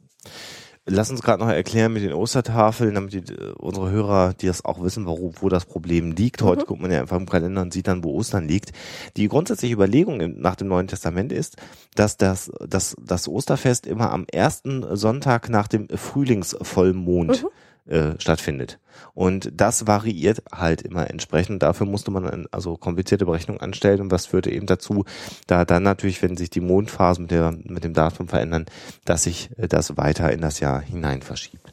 Lass 0.84 1.10
uns 1.10 1.22
gerade 1.22 1.44
noch 1.44 1.50
erklären 1.50 1.92
mit 1.92 2.02
den 2.02 2.12
Ostertafeln, 2.12 2.96
damit 2.96 3.12
die, 3.12 3.32
äh, 3.32 3.52
unsere 3.56 3.90
Hörer, 3.90 4.34
die 4.34 4.46
das 4.46 4.64
auch 4.64 4.82
wissen, 4.82 5.06
wo, 5.06 5.32
wo 5.40 5.48
das 5.48 5.64
Problem 5.64 6.10
liegt. 6.10 6.42
Heute 6.42 6.62
mhm. 6.62 6.66
guckt 6.66 6.82
man 6.82 6.90
ja 6.90 7.00
einfach 7.00 7.18
im 7.18 7.28
Kalender 7.28 7.62
und 7.62 7.72
sieht 7.72 7.86
dann, 7.86 8.02
wo 8.02 8.12
Ostern 8.14 8.48
liegt. 8.48 8.72
Die 9.16 9.28
grundsätzliche 9.28 9.74
Überlegung 9.74 10.40
nach 10.40 10.56
dem 10.56 10.66
Neuen 10.66 10.88
Testament 10.88 11.30
ist, 11.32 11.56
dass 11.94 12.16
das, 12.16 12.50
dass 12.66 12.96
das 13.00 13.28
Osterfest 13.28 13.86
immer 13.86 14.10
am 14.10 14.26
ersten 14.30 14.96
Sonntag 14.96 15.48
nach 15.48 15.68
dem 15.68 15.88
Frühlingsvollmond 15.88 17.44
mhm 17.44 17.48
äh, 17.86 18.12
stattfindet. 18.18 18.78
Und 19.14 19.50
das 19.54 19.86
variiert 19.86 20.42
halt 20.52 20.82
immer 20.82 21.10
entsprechend. 21.10 21.62
Dafür 21.62 21.86
musste 21.86 22.10
man 22.10 22.46
also 22.50 22.76
komplizierte 22.76 23.26
Berechnungen 23.26 23.60
anstellen 23.60 24.00
und 24.00 24.10
was 24.10 24.26
führte 24.26 24.50
eben 24.50 24.66
dazu, 24.66 25.04
da 25.46 25.64
dann 25.64 25.82
natürlich, 25.82 26.22
wenn 26.22 26.36
sich 26.36 26.50
die 26.50 26.60
Mondphasen 26.60 27.24
mit, 27.24 27.30
der, 27.30 27.52
mit 27.64 27.84
dem 27.84 27.94
Datum 27.94 28.28
verändern, 28.28 28.66
dass 29.04 29.24
sich 29.24 29.50
äh, 29.56 29.68
das 29.68 29.96
weiter 29.96 30.32
in 30.32 30.40
das 30.40 30.60
Jahr 30.60 30.80
hinein 30.80 31.22
verschiebt. 31.22 31.72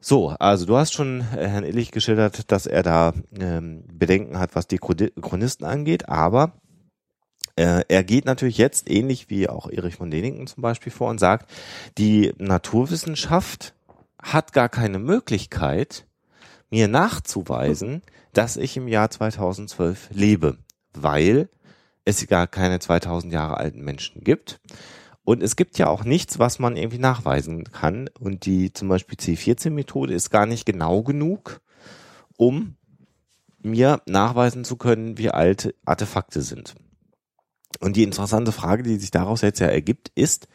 So, 0.00 0.30
also 0.30 0.66
du 0.66 0.76
hast 0.76 0.92
schon 0.92 1.20
äh, 1.20 1.48
Herrn 1.48 1.64
Illich 1.64 1.90
geschildert, 1.90 2.52
dass 2.52 2.66
er 2.66 2.82
da 2.82 3.14
ähm, 3.38 3.84
Bedenken 3.90 4.38
hat, 4.38 4.54
was 4.54 4.66
die 4.66 4.78
Chronisten 4.78 5.66
angeht, 5.66 6.08
aber 6.08 6.52
äh, 7.56 7.84
er 7.88 8.04
geht 8.04 8.24
natürlich 8.24 8.58
jetzt 8.58 8.90
ähnlich 8.90 9.30
wie 9.30 9.48
auch 9.48 9.70
Erich 9.70 9.96
von 9.96 10.10
Däniken 10.10 10.46
zum 10.46 10.62
Beispiel 10.62 10.92
vor 10.92 11.08
und 11.08 11.20
sagt, 11.20 11.50
die 11.96 12.32
Naturwissenschaft 12.38 13.74
hat 14.24 14.52
gar 14.52 14.68
keine 14.68 14.98
Möglichkeit, 14.98 16.06
mir 16.70 16.88
nachzuweisen, 16.88 18.02
dass 18.32 18.56
ich 18.56 18.76
im 18.76 18.88
Jahr 18.88 19.10
2012 19.10 20.08
lebe, 20.12 20.58
weil 20.92 21.48
es 22.04 22.26
gar 22.26 22.46
keine 22.46 22.80
2000 22.80 23.32
Jahre 23.32 23.58
alten 23.58 23.82
Menschen 23.82 24.24
gibt. 24.24 24.60
Und 25.24 25.42
es 25.42 25.56
gibt 25.56 25.78
ja 25.78 25.88
auch 25.88 26.04
nichts, 26.04 26.38
was 26.38 26.58
man 26.58 26.76
irgendwie 26.76 26.98
nachweisen 26.98 27.64
kann. 27.64 28.10
Und 28.18 28.44
die 28.44 28.72
zum 28.72 28.88
Beispiel 28.88 29.16
C14-Methode 29.16 30.12
ist 30.12 30.30
gar 30.30 30.46
nicht 30.46 30.66
genau 30.66 31.02
genug, 31.02 31.60
um 32.36 32.76
mir 33.60 34.02
nachweisen 34.06 34.64
zu 34.64 34.76
können, 34.76 35.16
wie 35.16 35.30
alt 35.30 35.74
Artefakte 35.86 36.42
sind. 36.42 36.74
Und 37.80 37.96
die 37.96 38.02
interessante 38.02 38.52
Frage, 38.52 38.82
die 38.82 38.96
sich 38.96 39.10
daraus 39.10 39.40
jetzt 39.40 39.60
ja 39.60 39.66
ergibt, 39.66 40.10
ist, 40.14 40.48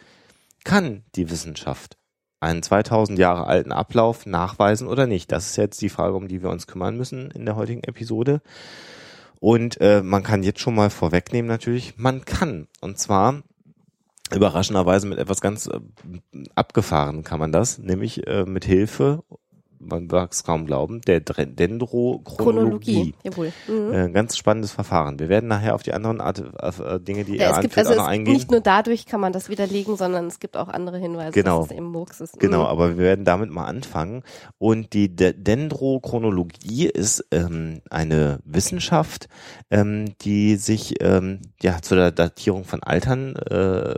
kann 0.64 1.04
die 1.16 1.30
Wissenschaft 1.30 1.99
einen 2.39 2.63
2000 2.63 3.19
Jahre 3.19 3.48
alten 3.48 3.72
Ablauf 3.72 4.25
nachweisen 4.25 4.88
oder 4.88 5.08
nicht? 5.08 5.31
Das 5.31 5.50
ist 5.50 5.55
jetzt 5.58 5.81
die 5.81 5.89
Frage, 5.89 6.15
um 6.15 6.27
die 6.27 6.41
wir 6.41 6.50
uns 6.50 6.67
kümmern 6.67 6.98
müssen 6.98 7.31
in 7.31 7.46
der 7.46 7.55
heutigen 7.55 7.84
Episode. 7.84 8.41
Und 9.39 9.79
äh, 9.79 10.01
man 10.01 10.24
kann 10.24 10.43
jetzt 10.43 10.60
schon 10.60 10.75
mal 10.75 10.89
vorwegnehmen 10.89 11.48
natürlich, 11.48 11.98
man 11.98 12.25
kann. 12.25 12.67
Und 12.81 12.98
zwar 13.00 13.41
überraschenderweise 14.34 15.08
mit 15.08 15.17
etwas 15.17 15.41
ganz 15.41 15.67
äh, 15.67 15.79
abgefahren 16.55 17.24
kann 17.24 17.39
man 17.39 17.51
das, 17.51 17.77
nämlich 17.79 18.27
äh, 18.27 18.46
mit 18.46 18.65
Hilfe 18.65 19.24
man 19.80 20.08
mag 20.08 20.32
es 20.34 20.44
kaum 20.44 20.66
glauben, 20.66 21.02
der 21.02 21.20
Dendrochronologie. 21.22 22.24
Chronologie. 22.36 23.16
Jawohl. 23.24 23.54
Mhm. 23.68 23.94
Äh, 23.94 24.10
ganz 24.12 24.38
spannendes 24.38 24.72
Verfahren. 24.72 25.20
Wir 25.20 25.30
werden 25.30 25.48
nachher 25.48 25.76
auf 25.76 25.84
die 25.84 25.94
anderen 25.94 26.22
Art, 26.22 26.40
äh, 26.40 27.00
Dinge, 27.00 27.24
die 27.26 27.38
Ja, 27.38 27.46
er 27.52 27.56
anführt, 27.58 27.78
also 27.78 27.94
auch 27.94 27.98
noch 27.98 28.08
eingehen. 28.08 28.34
nicht 28.34 28.52
nur 28.52 28.62
dadurch 28.62 29.06
kann 29.06 29.20
man 29.22 29.34
das 29.34 29.50
widerlegen, 29.50 29.98
sondern 29.98 30.28
es 30.28 30.40
gibt 30.40 30.58
auch 30.58 30.68
andere 30.68 30.98
Hinweise, 30.98 31.32
Genau. 31.32 31.62
dass 31.62 31.72
es 31.72 31.78
eben 31.78 31.88
Murks 31.92 32.22
ist. 32.22 32.40
Genau, 32.40 32.60
Mhm. 32.62 32.66
aber 32.66 32.90
wir 32.98 33.04
werden 33.06 33.26
damit 33.26 33.50
mal 33.52 33.66
anfangen. 33.66 34.24
Und 34.58 34.94
die 34.94 35.16
De 35.16 35.34
Dendrochronologie 35.34 36.88
ist 36.88 37.26
ähm, 37.32 37.82
eine 37.90 38.40
Wissenschaft, 38.46 39.28
ähm, 39.72 40.14
die 40.22 40.56
sich 40.56 40.96
ähm, 41.02 41.40
ja 41.62 41.82
zu 41.82 41.96
der 41.96 42.12
Datierung 42.12 42.64
von 42.64 42.84
Altern, 42.84 43.36
äh, 43.36 43.96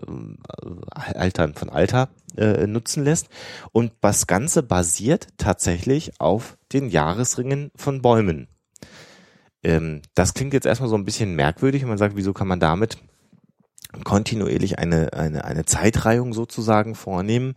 Altern 1.22 1.54
von 1.54 1.70
Alter 1.70 2.10
äh, 2.38 2.66
nutzen 2.68 3.04
lässt. 3.04 3.30
Und 3.72 3.94
das 4.02 4.28
Ganze 4.28 4.64
basiert 4.64 5.28
tatsächlich 5.38 6.20
auf 6.20 6.58
den 6.74 6.90
Jahresringen 6.90 7.72
von 7.76 8.02
Bäumen. 8.02 8.48
Ähm, 9.64 10.02
das 10.16 10.34
klingt 10.34 10.54
jetzt 10.54 10.66
erstmal 10.66 10.90
so 10.90 10.96
ein 10.96 11.06
bisschen 11.06 11.36
merkwürdig 11.36 11.84
und 11.84 11.90
man 11.90 11.98
sagt, 11.98 12.16
wieso 12.16 12.34
kann 12.34 12.48
man 12.48 12.60
damit 12.60 12.98
kontinuierlich 14.04 14.80
eine, 14.80 15.14
eine, 15.14 15.44
eine 15.44 15.66
Zeitreihung 15.66 16.34
sozusagen 16.34 16.96
vornehmen. 16.96 17.56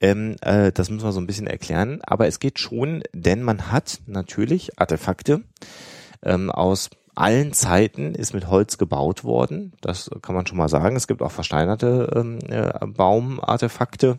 Ähm, 0.00 0.36
äh, 0.40 0.72
das 0.72 0.90
müssen 0.90 1.06
wir 1.06 1.12
so 1.12 1.20
ein 1.20 1.26
bisschen 1.26 1.46
erklären. 1.46 2.00
Aber 2.02 2.26
es 2.26 2.40
geht 2.40 2.58
schon, 2.58 3.02
denn 3.12 3.42
man 3.42 3.70
hat 3.70 4.00
natürlich 4.06 4.78
Artefakte 4.78 5.44
ähm, 6.22 6.50
aus 6.50 6.90
allen 7.18 7.52
Zeiten 7.52 8.14
ist 8.14 8.32
mit 8.32 8.48
Holz 8.48 8.78
gebaut 8.78 9.24
worden. 9.24 9.72
Das 9.80 10.10
kann 10.22 10.34
man 10.34 10.46
schon 10.46 10.58
mal 10.58 10.68
sagen. 10.68 10.96
Es 10.96 11.06
gibt 11.06 11.22
auch 11.22 11.32
versteinerte 11.32 12.10
ähm, 12.14 12.38
äh, 12.48 12.86
Baumartefakte, 12.86 14.18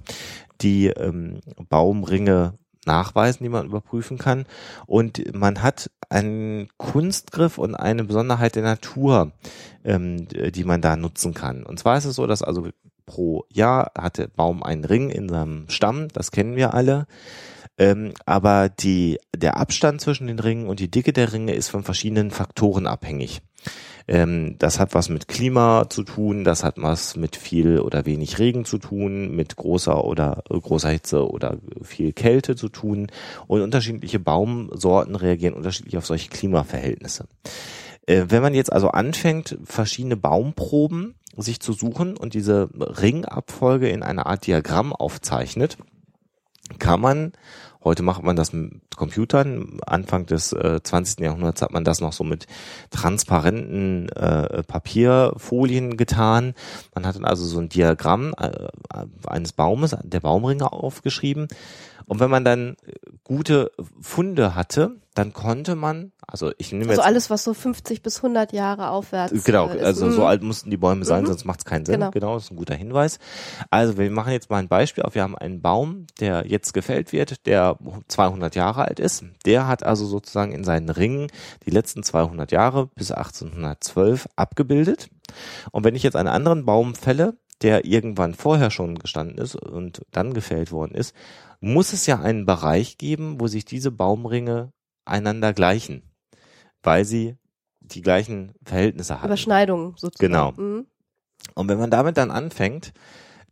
die 0.62 0.88
ähm, 0.88 1.40
Baumringe 1.70 2.54
nachweisen, 2.86 3.44
die 3.44 3.50
man 3.50 3.68
überprüfen 3.68 4.18
kann. 4.18 4.46
Und 4.86 5.34
man 5.34 5.62
hat 5.62 5.90
einen 6.10 6.70
Kunstgriff 6.78 7.58
und 7.58 7.76
eine 7.76 8.04
Besonderheit 8.04 8.56
der 8.56 8.64
Natur, 8.64 9.32
ähm, 9.84 10.28
die 10.28 10.64
man 10.64 10.82
da 10.82 10.96
nutzen 10.96 11.34
kann. 11.34 11.64
Und 11.64 11.80
zwar 11.80 11.98
ist 11.98 12.06
es 12.06 12.16
so, 12.16 12.28
dass 12.28 12.42
also 12.42 12.68
pro 13.06 13.46
Jahr 13.52 13.92
hat 13.98 14.18
der 14.18 14.28
Baum 14.28 14.62
einen 14.62 14.86
Ring 14.86 15.10
in 15.10 15.30
seinem 15.30 15.70
Stamm, 15.70 16.10
das 16.10 16.32
kennen 16.32 16.56
wir 16.56 16.74
alle. 16.74 17.08
Ähm, 17.80 18.14
aber 18.26 18.70
die, 18.70 19.20
der 19.36 19.58
Abstand 19.58 20.02
zwischen 20.02 20.28
den 20.28 20.40
Ringen 20.40 20.68
und 20.68 20.80
die 20.80 20.92
Dicke 20.92 21.14
der 21.14 21.32
Ringe 21.34 21.54
ist 21.56 21.70
von 21.70 21.84
verschiedenen 21.84 22.30
Faktoren 22.30 22.86
abhängig. 22.86 23.42
Ähm, 24.08 24.56
das 24.60 24.80
hat 24.80 24.94
was 24.94 25.08
mit 25.08 25.28
Klima 25.28 25.90
zu 25.90 26.04
tun, 26.04 26.44
das 26.44 26.64
hat 26.64 26.76
was 26.78 27.16
mit 27.16 27.38
viel 27.38 27.80
oder 27.80 28.06
wenig 28.06 28.38
Regen 28.38 28.66
zu 28.66 28.80
tun, 28.80 29.34
mit 29.36 29.56
großer 29.56 30.04
oder 30.04 30.44
äh, 30.50 30.60
großer 30.60 30.90
Hitze 30.90 31.30
oder 31.30 31.58
viel 31.82 32.12
Kälte 32.12 32.58
zu 32.58 32.68
tun. 32.68 33.08
Und 33.48 33.62
unterschiedliche 33.62 34.20
Baumsorten 34.20 35.16
reagieren 35.16 35.54
unterschiedlich 35.54 35.98
auf 35.98 36.06
solche 36.06 36.30
Klimaverhältnisse. 36.30 37.28
Äh, 38.08 38.26
wenn 38.28 38.42
man 38.42 38.56
jetzt 38.56 38.74
also 38.74 38.90
anfängt, 38.90 39.58
verschiedene 39.64 40.18
Baumproben 40.18 41.16
sich 41.38 41.62
zu 41.62 41.72
suchen 41.72 42.18
und 42.18 42.34
diese 42.34 42.70
Ringabfolge 42.74 43.88
in 43.88 44.04
einer 44.04 44.26
Art 44.26 44.48
Diagramm 44.48 44.92
aufzeichnet, 44.92 45.78
kann 46.78 47.02
man, 47.02 47.32
heute 47.84 48.04
macht 48.04 48.24
man 48.24 48.36
das 48.36 48.54
mit 48.54 48.82
Computern, 48.96 49.80
Anfang 49.86 50.26
des 50.26 50.54
äh, 50.54 50.82
20. 50.84 51.20
Jahrhunderts 51.20 51.62
hat 51.62 51.72
man 51.72 51.84
das 51.84 52.02
noch 52.02 52.14
so 52.14 52.24
mit 52.24 52.48
transparenten 52.92 54.10
äh, 54.10 54.64
Papierfolien 54.64 55.98
getan. 55.98 56.54
Man 56.94 57.06
hat 57.06 57.16
dann 57.16 57.26
also 57.26 57.46
so 57.46 57.60
ein 57.60 57.70
Diagramm 57.70 58.34
äh, 58.38 58.68
eines 59.26 59.54
Baumes, 59.54 59.96
der 60.04 60.20
Baumringe 60.20 60.72
aufgeschrieben. 60.72 61.48
Und 62.06 62.20
wenn 62.20 62.32
man 62.32 62.44
dann 62.44 62.76
gute 63.24 63.72
Funde 64.02 64.56
hatte, 64.56 64.96
dann 65.20 65.34
konnte 65.34 65.76
man, 65.76 66.14
also 66.26 66.52
ich 66.58 66.72
nehme 66.72 66.86
Also 66.90 67.02
jetzt 67.02 67.06
alles, 67.08 67.30
was 67.30 67.44
so 67.44 67.54
50 67.54 68.02
bis 68.02 68.18
100 68.24 68.54
Jahre 68.54 68.90
aufwärts 68.92 69.44
Genau, 69.44 69.68
äh, 69.68 69.78
ist. 69.78 69.84
also 69.84 70.10
so 70.12 70.22
Mhm. 70.22 70.28
alt 70.28 70.44
mussten 70.44 70.72
die 70.72 70.78
Bäume 70.78 71.04
sein, 71.04 71.24
Mhm. 71.24 71.28
sonst 71.28 71.44
macht 71.46 71.60
es 71.60 71.66
keinen 71.66 71.86
Sinn. 71.86 71.96
Genau. 72.00 72.12
Genau. 72.12 72.34
das 72.36 72.46
ist 72.46 72.52
ein 72.52 72.56
guter 72.56 72.76
Hinweis. 72.76 73.20
Also 73.70 73.98
wir 73.98 74.10
machen 74.12 74.32
jetzt 74.32 74.50
mal 74.50 74.58
ein 74.58 74.70
Beispiel 74.70 75.04
auf. 75.04 75.16
Wir 75.16 75.24
haben 75.24 75.38
einen 75.38 75.62
Baum, 75.62 76.08
der 76.22 76.48
jetzt 76.48 76.74
gefällt 76.74 77.12
wird, 77.12 77.46
der 77.48 77.78
200 78.08 78.56
Jahre 78.56 78.86
alt 78.86 79.00
ist. 79.00 79.26
Der 79.46 79.68
hat 79.68 79.84
also 79.84 80.06
sozusagen 80.06 80.54
in 80.54 80.64
seinen 80.64 80.90
Ringen 80.90 81.28
die 81.66 81.72
letzten 81.72 82.02
200 82.02 82.52
Jahre 82.54 82.88
bis 82.96 83.12
1812 83.12 84.28
abgebildet. 84.38 85.10
Und 85.72 85.84
wenn 85.84 85.96
ich 85.96 86.04
jetzt 86.04 86.16
einen 86.16 86.30
anderen 86.30 86.66
Baum 86.66 86.96
fälle, 86.96 87.38
der 87.62 87.84
irgendwann 87.84 88.36
vorher 88.36 88.72
schon 88.72 88.98
gestanden 88.98 89.38
ist 89.38 89.56
und 89.56 90.02
dann 90.12 90.34
gefällt 90.34 90.72
worden 90.72 90.96
ist, 90.96 91.14
muss 91.60 91.92
es 91.92 92.06
ja 92.06 92.22
einen 92.22 92.46
Bereich 92.46 92.98
geben, 92.98 93.36
wo 93.42 93.48
sich 93.48 93.66
diese 93.66 93.92
Baumringe 93.92 94.72
einander 95.10 95.54
gleichen, 95.54 96.04
weil 96.84 97.06
sie 97.06 97.38
die 97.80 98.02
gleichen 98.02 98.54
Verhältnisse 98.64 99.18
haben. 99.18 99.28
Überschneidungen 99.28 99.94
sozusagen. 99.98 100.32
Genau. 100.32 100.52
Mhm. 100.52 100.86
Und 101.56 101.70
wenn 101.70 101.80
man 101.80 101.90
damit 101.90 102.18
dann 102.18 102.32
anfängt, 102.32 102.94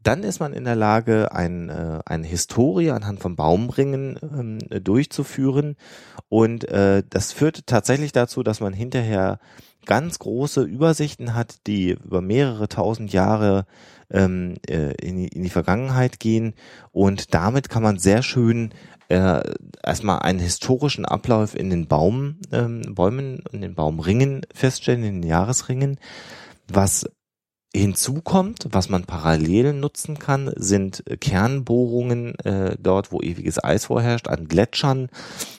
dann 0.07 0.23
ist 0.23 0.39
man 0.39 0.53
in 0.53 0.63
der 0.63 0.77
Lage, 0.77 1.33
ein, 1.33 1.67
äh, 1.67 1.99
eine 2.05 2.25
Historie 2.25 2.91
anhand 2.91 3.19
von 3.19 3.35
Baumringen 3.35 4.17
ähm, 4.21 4.59
durchzuführen. 4.81 5.75
Und 6.29 6.63
äh, 6.69 7.03
das 7.09 7.33
führt 7.33 7.67
tatsächlich 7.67 8.13
dazu, 8.13 8.41
dass 8.41 8.61
man 8.61 8.71
hinterher 8.71 9.39
ganz 9.85 10.17
große 10.19 10.63
Übersichten 10.63 11.33
hat, 11.33 11.67
die 11.67 11.89
über 11.91 12.21
mehrere 12.21 12.69
tausend 12.69 13.11
Jahre 13.11 13.65
ähm, 14.09 14.55
äh, 14.69 14.93
in, 14.93 15.17
die, 15.17 15.27
in 15.27 15.43
die 15.43 15.49
Vergangenheit 15.49 16.21
gehen. 16.21 16.53
Und 16.93 17.33
damit 17.33 17.67
kann 17.67 17.83
man 17.83 17.99
sehr 17.99 18.23
schön 18.23 18.73
äh, 19.09 19.41
erstmal 19.83 20.19
einen 20.19 20.39
historischen 20.39 21.03
Ablauf 21.03 21.53
in 21.53 21.69
den 21.69 21.87
Baum, 21.87 22.39
ähm, 22.53 22.95
Bäumen 22.95 23.43
und 23.51 23.59
den 23.59 23.75
Baumringen 23.75 24.45
feststellen, 24.53 25.03
in 25.03 25.21
den 25.21 25.29
Jahresringen. 25.29 25.99
Was 26.69 27.05
hinzukommt, 27.75 28.67
was 28.71 28.89
man 28.89 29.03
parallel 29.03 29.73
nutzen 29.73 30.17
kann, 30.19 30.51
sind 30.55 31.03
Kernbohrungen 31.19 32.37
äh, 32.39 32.75
dort, 32.79 33.11
wo 33.11 33.21
ewiges 33.21 33.63
Eis 33.63 33.85
vorherrscht, 33.85 34.27
an 34.27 34.47
Gletschern 34.47 35.09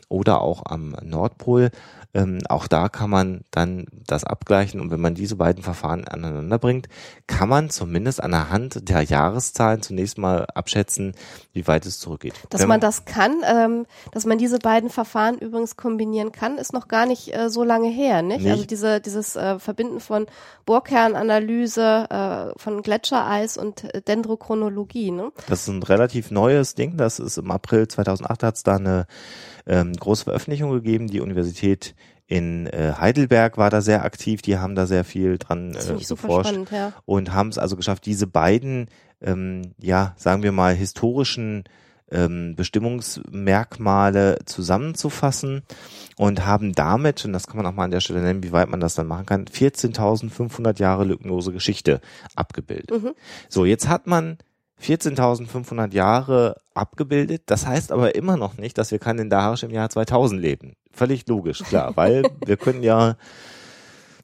oder 0.09 0.41
auch 0.41 0.63
am 0.67 0.97
Nordpol. 1.03 1.71
Ähm, 2.15 2.39
auch 2.49 2.69
da 2.69 2.89
kann 2.89 3.11
man 3.11 3.43
dann 3.51 3.87
das 4.07 4.25
abgleichen 4.25 4.81
und 4.81 4.91
wenn 4.91 5.01
man 5.01 5.15
diese 5.15 5.37
beiden 5.37 5.63
Verfahren 5.63 6.09
aneinander 6.09 6.59
bringt, 6.59 6.89
kann 7.27 7.51
man 7.51 7.69
zumindest 7.69 8.23
an 8.23 8.31
der 8.31 8.49
Hand 8.49 8.89
der 8.89 9.03
Jahreszahlen 9.03 9.83
zunächst 9.83 10.17
mal 10.17 10.47
abschätzen, 10.55 11.15
wie 11.53 11.67
weit 11.67 11.85
es 11.85 11.99
zurückgeht. 11.99 12.33
Dass 12.49 12.63
Wenn 12.63 12.69
man 12.69 12.81
das 12.81 13.05
kann, 13.05 13.43
ähm, 13.47 13.87
dass 14.13 14.25
man 14.25 14.39
diese 14.39 14.59
beiden 14.59 14.89
Verfahren 14.89 15.37
übrigens 15.37 15.77
kombinieren 15.77 16.33
kann, 16.33 16.57
ist 16.57 16.73
noch 16.73 16.89
gar 16.89 17.05
nicht 17.05 17.37
äh, 17.37 17.51
so 17.51 17.63
lange 17.63 17.89
her, 17.89 18.23
nicht? 18.23 18.41
Nicht. 18.41 18.53
Also 18.53 18.65
diese, 18.65 19.01
dieses 19.03 19.37
äh, 19.37 19.59
Verbinden 19.59 20.01
von 20.01 20.27
Bohrkernanalyse, 20.65 22.07
äh, 22.57 22.59
von 22.59 22.81
Gletschereis 22.83 23.59
und 23.59 23.85
äh, 23.93 24.01
Dendrochronologie, 24.01 25.11
ne? 25.11 25.31
Das 25.47 25.63
ist 25.63 25.69
ein 25.69 25.83
relativ 25.83 26.31
neues 26.31 26.75
Ding. 26.75 26.97
Das 26.97 27.19
ist 27.19 27.37
im 27.37 27.51
April 27.51 27.87
2008 27.87 28.43
hat 28.43 28.57
es 28.57 28.63
da 28.63 28.77
eine 28.77 29.07
ähm, 29.69 29.93
große 29.93 30.25
Veröffentlichung 30.25 30.73
gegeben. 30.73 31.07
Die 31.07 31.21
Universität 31.21 31.95
in 32.27 32.67
äh, 32.67 32.95
Heidelberg 32.99 33.57
war 33.57 33.71
da 33.71 33.81
sehr 33.81 34.05
aktiv. 34.05 34.43
Die 34.43 34.59
haben 34.59 34.75
da 34.75 34.87
sehr 34.87 35.05
viel 35.05 35.39
dran 35.39 35.75
äh, 35.75 36.05
geforscht 36.05 36.51
spannend, 36.51 36.71
ja. 36.71 36.93
und 37.05 37.33
haben 37.33 37.49
es 37.51 37.59
also 37.59 37.77
geschafft, 37.77 38.07
diese 38.07 38.27
beiden, 38.27 38.89
ähm, 39.21 39.73
ja, 39.81 40.15
sagen 40.17 40.43
wir 40.43 40.53
mal, 40.53 40.75
historischen 40.75 41.65
ähm, 42.11 42.55
Bestimmungsmerkmale 42.57 44.39
zusammenzufassen 44.47 45.63
und 46.17 46.47
haben 46.47 46.73
damit, 46.73 47.25
und 47.25 47.33
das 47.33 47.47
kann 47.47 47.59
man 47.59 47.67
auch 47.67 47.73
mal 47.73 47.85
an 47.85 47.91
der 47.91 48.01
Stelle 48.01 48.21
nennen, 48.21 48.43
wie 48.43 48.53
weit 48.53 48.69
man 48.69 48.81
das 48.81 48.95
dann 48.95 49.07
machen 49.07 49.27
kann, 49.27 49.45
14.500 49.45 50.81
Jahre 50.81 51.05
lückenlose 51.05 51.53
Geschichte 51.53 52.01
abgebildet. 52.35 52.91
Mhm. 52.91 53.15
So, 53.49 53.65
jetzt 53.65 53.89
hat 53.89 54.07
man 54.07 54.39
14.500 54.83 55.93
Jahre 55.93 56.57
abgebildet. 56.75 57.43
Das 57.47 57.67
heißt 57.67 57.93
aber 57.93 58.15
immer 58.15 58.37
noch 58.37 58.57
nicht, 58.57 58.79
dass 58.79 58.91
wir 58.91 58.99
kalendarisch 58.99 59.63
im 59.63 59.71
Jahr 59.71 59.91
2000 59.91 60.41
leben. 60.41 60.75
Völlig 60.93 61.27
logisch, 61.27 61.63
klar, 61.63 61.97
weil 61.97 62.23
wir 62.47 62.57
können 62.57 62.83
ja 62.83 63.17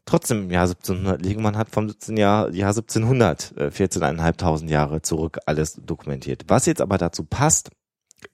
trotzdem 0.07 0.45
im 0.45 0.51
Jahr 0.51 0.65
1700 0.65 1.23
liegen. 1.23 1.43
Man 1.43 1.57
hat 1.57 1.71
vom 1.71 1.89
17. 1.89 2.17
Jahr, 2.17 2.51
Jahr 2.53 2.71
1700, 2.71 3.55
äh, 3.57 3.67
14.500 3.69 4.69
Jahre 4.69 5.03
zurück 5.03 5.39
alles 5.47 5.81
dokumentiert. 5.83 6.45
Was 6.49 6.67
jetzt 6.67 6.81
aber 6.81 6.99
dazu 6.99 7.25
passt, 7.25 7.71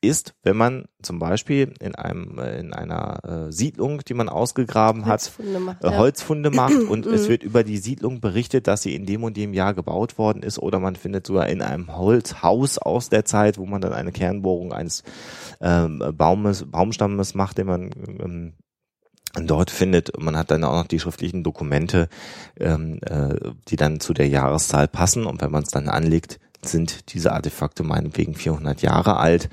ist, 0.00 0.34
wenn 0.42 0.56
man 0.56 0.86
zum 1.02 1.18
Beispiel 1.18 1.74
in 1.80 1.94
einem, 1.94 2.38
äh, 2.38 2.58
in 2.58 2.72
einer 2.72 3.48
äh, 3.48 3.52
Siedlung, 3.52 4.02
die 4.06 4.14
man 4.14 4.28
ausgegraben 4.28 5.06
hat, 5.06 5.20
Holzfunde 5.20 5.60
macht, 5.60 5.84
äh, 5.84 5.90
ja. 5.90 5.98
Holzfunde 5.98 6.50
macht 6.50 6.74
und 6.88 7.06
es 7.06 7.28
wird 7.28 7.42
über 7.42 7.64
die 7.64 7.78
Siedlung 7.78 8.20
berichtet, 8.20 8.66
dass 8.66 8.82
sie 8.82 8.94
in 8.94 9.06
dem 9.06 9.24
und 9.24 9.36
dem 9.36 9.54
Jahr 9.54 9.74
gebaut 9.74 10.18
worden 10.18 10.42
ist 10.42 10.58
oder 10.58 10.78
man 10.78 10.96
findet 10.96 11.26
sogar 11.26 11.48
in 11.48 11.62
einem 11.62 11.96
Holzhaus 11.96 12.78
aus 12.78 13.08
der 13.08 13.24
Zeit, 13.24 13.58
wo 13.58 13.66
man 13.66 13.80
dann 13.80 13.92
eine 13.92 14.12
Kernbohrung 14.12 14.72
eines 14.72 15.02
ähm, 15.60 16.02
Baumes, 16.16 16.64
Baumstammes 16.70 17.34
macht, 17.34 17.58
den 17.58 17.66
man 17.66 17.90
ähm, 18.20 18.54
dort 19.34 19.70
findet. 19.70 20.20
Man 20.20 20.36
hat 20.36 20.50
dann 20.50 20.64
auch 20.64 20.74
noch 20.74 20.86
die 20.86 21.00
schriftlichen 21.00 21.44
Dokumente, 21.44 22.08
ähm, 22.58 22.98
äh, 23.02 23.34
die 23.68 23.76
dann 23.76 24.00
zu 24.00 24.12
der 24.12 24.28
Jahreszahl 24.28 24.88
passen 24.88 25.26
und 25.26 25.40
wenn 25.40 25.50
man 25.50 25.62
es 25.62 25.70
dann 25.70 25.88
anlegt, 25.88 26.40
sind 26.64 27.12
diese 27.12 27.32
Artefakte 27.32 27.82
meinetwegen 27.82 28.34
400 28.34 28.82
Jahre 28.82 29.16
alt. 29.16 29.48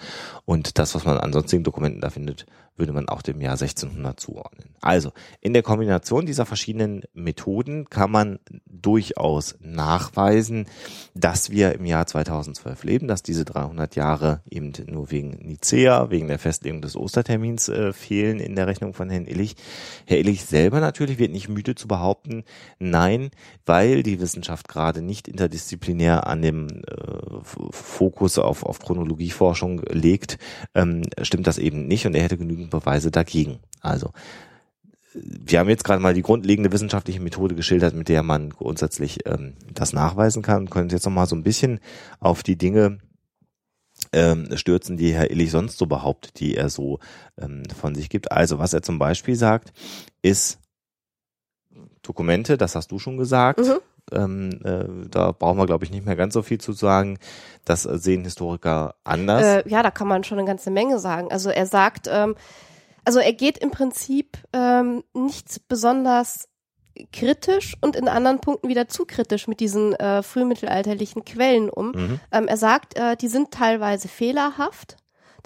Und 0.46 0.78
das, 0.78 0.96
was 0.96 1.06
man 1.06 1.17
an 1.17 1.34
sonstigen 1.34 1.63
Dokumenten 1.63 2.02
da 2.02 2.10
findet, 2.10 2.46
würde 2.78 2.94
man 2.94 3.10
auch 3.10 3.22
dem 3.22 3.42
Jahr 3.42 3.54
1600 3.54 4.20
zuordnen. 4.20 4.70
Also 4.82 5.12
in 5.42 5.54
der 5.54 5.63
Kombination 5.63 6.26
dieser 6.26 6.46
verschiedenen 6.46 7.04
Methoden 7.13 7.90
kann 7.90 8.12
man 8.12 8.40
durchaus 8.66 9.56
nachweisen, 9.60 10.68
dass 11.13 11.50
wir 11.50 11.74
im 11.74 11.86
Jahr 11.86 12.06
2012 12.06 12.84
leben, 12.84 13.08
dass 13.08 13.24
diese 13.24 13.44
300 13.46 13.96
Jahre 13.96 14.42
eben 14.50 14.72
nur 14.88 15.12
wegen 15.12 15.32
Nicea, 15.32 16.10
wegen 16.12 16.28
der 16.28 16.40
Festlegung 16.40 16.82
des 16.82 16.96
Ostertermins 16.96 17.70
äh, 17.70 17.92
fehlen 17.94 18.40
in 18.40 18.56
der 18.56 18.68
Rechnung 18.68 18.94
von 18.94 19.10
Herrn 19.10 19.26
Illich. 19.26 19.56
Herr 20.06 20.20
Illich 20.20 20.46
selber 20.46 20.80
natürlich 20.80 21.18
wird 21.18 21.32
nicht 21.32 21.50
müde 21.50 21.76
zu 21.76 21.88
behaupten, 21.88 22.44
nein, 22.80 23.32
weil 23.66 24.04
die 24.04 24.20
Wissenschaft 24.20 24.68
gerade 24.68 25.02
nicht 25.02 25.28
interdisziplinär 25.28 26.28
an 26.28 26.42
dem 26.42 26.68
äh, 26.68 27.42
Fokus 27.72 28.38
auf, 28.38 28.63
auf 28.63 28.80
Chronologieforschung 28.80 29.82
legt, 29.90 30.38
ähm, 30.76 31.02
stimmt 31.22 31.48
das 31.48 31.58
eben 31.58 31.88
nicht 31.88 32.06
und 32.06 32.16
er 32.16 32.24
hätte 32.24 32.38
genügend 32.38 32.66
Beweise 32.67 33.12
dagegen. 33.12 33.60
Also 33.82 34.12
wir 35.13 35.60
haben 35.60 35.69
jetzt 35.69 35.84
gerade 35.84 36.01
mal 36.01 36.13
die 36.13 36.21
grundlegende 36.21 36.71
wissenschaftliche 36.71 37.19
Methode 37.19 37.56
geschildert, 37.56 37.95
mit 37.95 38.10
der 38.10 38.23
man 38.23 38.49
grundsätzlich 38.49 39.25
ähm, 39.25 39.53
das 39.73 39.93
nachweisen 39.93 40.41
kann 40.41 40.63
und 40.63 40.69
können 40.69 40.89
jetzt 40.89 41.06
noch 41.06 41.12
mal 41.12 41.25
so 41.25 41.36
ein 41.36 41.43
bisschen 41.43 41.80
auf 42.19 42.43
die 42.43 42.58
Dinge 42.58 42.99
ähm, 44.13 44.56
stürzen, 44.56 44.97
die 44.97 45.13
Herr 45.13 45.32
Illich 45.32 45.51
sonst 45.51 45.77
so 45.77 45.88
behauptet, 45.88 46.39
die 46.39 46.56
er 46.56 46.69
so 46.69 46.99
ähm, 47.38 47.63
von 47.75 47.95
sich 47.95 48.10
gibt. 48.10 48.32
Also 48.32 48.60
was 48.60 48.73
er 48.73 48.84
zum 48.84 48.99
Beispiel 48.99 49.36
sagt, 49.36 49.73
ist 50.21 50.60
Dokumente, 52.03 52.58
das 52.58 52.75
hast 52.75 52.91
du 52.91 52.99
schon 52.99 53.17
gesagt. 53.17 53.60
Mhm. 53.60 53.80
Ähm, 54.12 54.60
äh, 54.63 55.10
da 55.10 55.32
brauchen 55.32 55.58
wir, 55.58 55.65
glaube 55.65 55.86
ich, 55.86 55.91
nicht 55.91 56.06
mehr 56.06 56.15
ganz 56.15 56.34
so 56.34 56.41
viel 56.41 56.60
zu 56.60 56.74
sagen. 56.74 57.20
Das 57.65 57.84
sehen 57.84 58.24
Historiker 58.24 58.96
anders. 59.04 59.43
Äh, 59.43 59.70
ja, 59.70 59.84
da 59.84 59.91
kann 59.91 60.08
man 60.08 60.24
schon 60.24 60.39
eine 60.39 60.48
ganze 60.48 60.72
Menge 60.72 61.00
sagen. 61.00 61.32
Also 61.32 61.50
er 61.50 61.65
sagt, 61.65 62.08
ähm, 62.12 62.36
also 63.06 63.20
er 63.20 63.34
geht 63.34 63.58
im 63.58 63.72
Prinzip 63.72 64.38
ähm, 64.54 65.04
nicht 65.13 65.67
besonders 65.67 66.48
kritisch 67.12 67.76
und 67.82 67.96
in 67.96 68.08
anderen 68.08 68.39
Punkten 68.39 68.70
wieder 68.70 68.88
zu 68.88 69.06
kritisch 69.06 69.48
mit 69.48 69.60
diesen 69.60 69.93
äh, 69.93 70.24
frühmittelalterlichen 70.24 71.26
Quellen 71.26 71.70
um. 71.70 71.91
Mhm. 71.91 72.20
Ähm, 72.32 72.48
er 72.48 72.58
sagt, 72.58 72.98
äh, 72.98 73.15
die 73.15 73.28
sind 73.28 73.52
teilweise 73.52 74.08
fehlerhaft. 74.08 74.98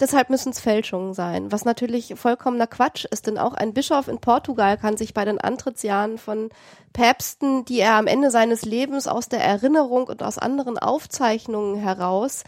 Deshalb 0.02 0.30
müssen 0.30 0.50
es 0.50 0.58
Fälschungen 0.58 1.14
sein, 1.14 1.52
was 1.52 1.64
natürlich 1.64 2.14
vollkommener 2.16 2.66
Quatsch 2.66 3.04
ist, 3.04 3.28
denn 3.28 3.38
auch 3.38 3.54
ein 3.54 3.72
Bischof 3.72 4.08
in 4.08 4.18
Portugal 4.18 4.76
kann 4.76 4.96
sich 4.96 5.14
bei 5.14 5.24
den 5.24 5.40
Antrittsjahren 5.40 6.18
von 6.18 6.50
Päpsten, 6.92 7.64
die 7.64 7.78
er 7.78 7.94
am 7.94 8.08
Ende 8.08 8.32
seines 8.32 8.64
Lebens 8.64 9.06
aus 9.06 9.28
der 9.28 9.44
Erinnerung 9.44 10.08
und 10.08 10.24
aus 10.24 10.38
anderen 10.38 10.76
Aufzeichnungen 10.76 11.76
heraus 11.76 12.42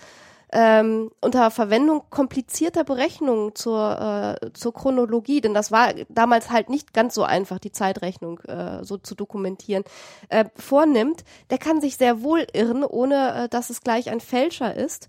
ähm, 0.53 1.13
unter 1.21 1.53
Verwendung 1.53 2.03
komplizierter 2.11 2.83
Berechnungen 2.83 3.55
zur, 3.55 4.39
äh, 4.41 4.53
zur 4.53 4.75
Chronologie, 4.75 5.41
denn 5.41 5.55
das 5.55 5.71
war 5.71 5.95
damals 6.09 6.51
halt 6.51 6.71
nicht 6.71 6.93
ganz 6.93 7.15
so 7.15 7.23
einfach, 7.23 7.61
die 7.61 7.73
Zeitrechnung 7.73 8.41
äh, 8.41 8.83
so 8.83 8.97
zu 8.97 9.15
dokumentieren, 9.15 9.85
äh, 10.29 10.47
vornimmt, 10.57 11.23
der 11.51 11.59
kann 11.59 11.81
sich 11.81 11.97
sehr 11.99 12.23
wohl 12.23 12.47
irren, 12.53 12.83
ohne 12.83 13.45
äh, 13.45 13.49
dass 13.49 13.71
es 13.71 13.81
gleich 13.81 14.11
ein 14.11 14.21
Fälscher 14.21 14.75
ist. 14.75 15.09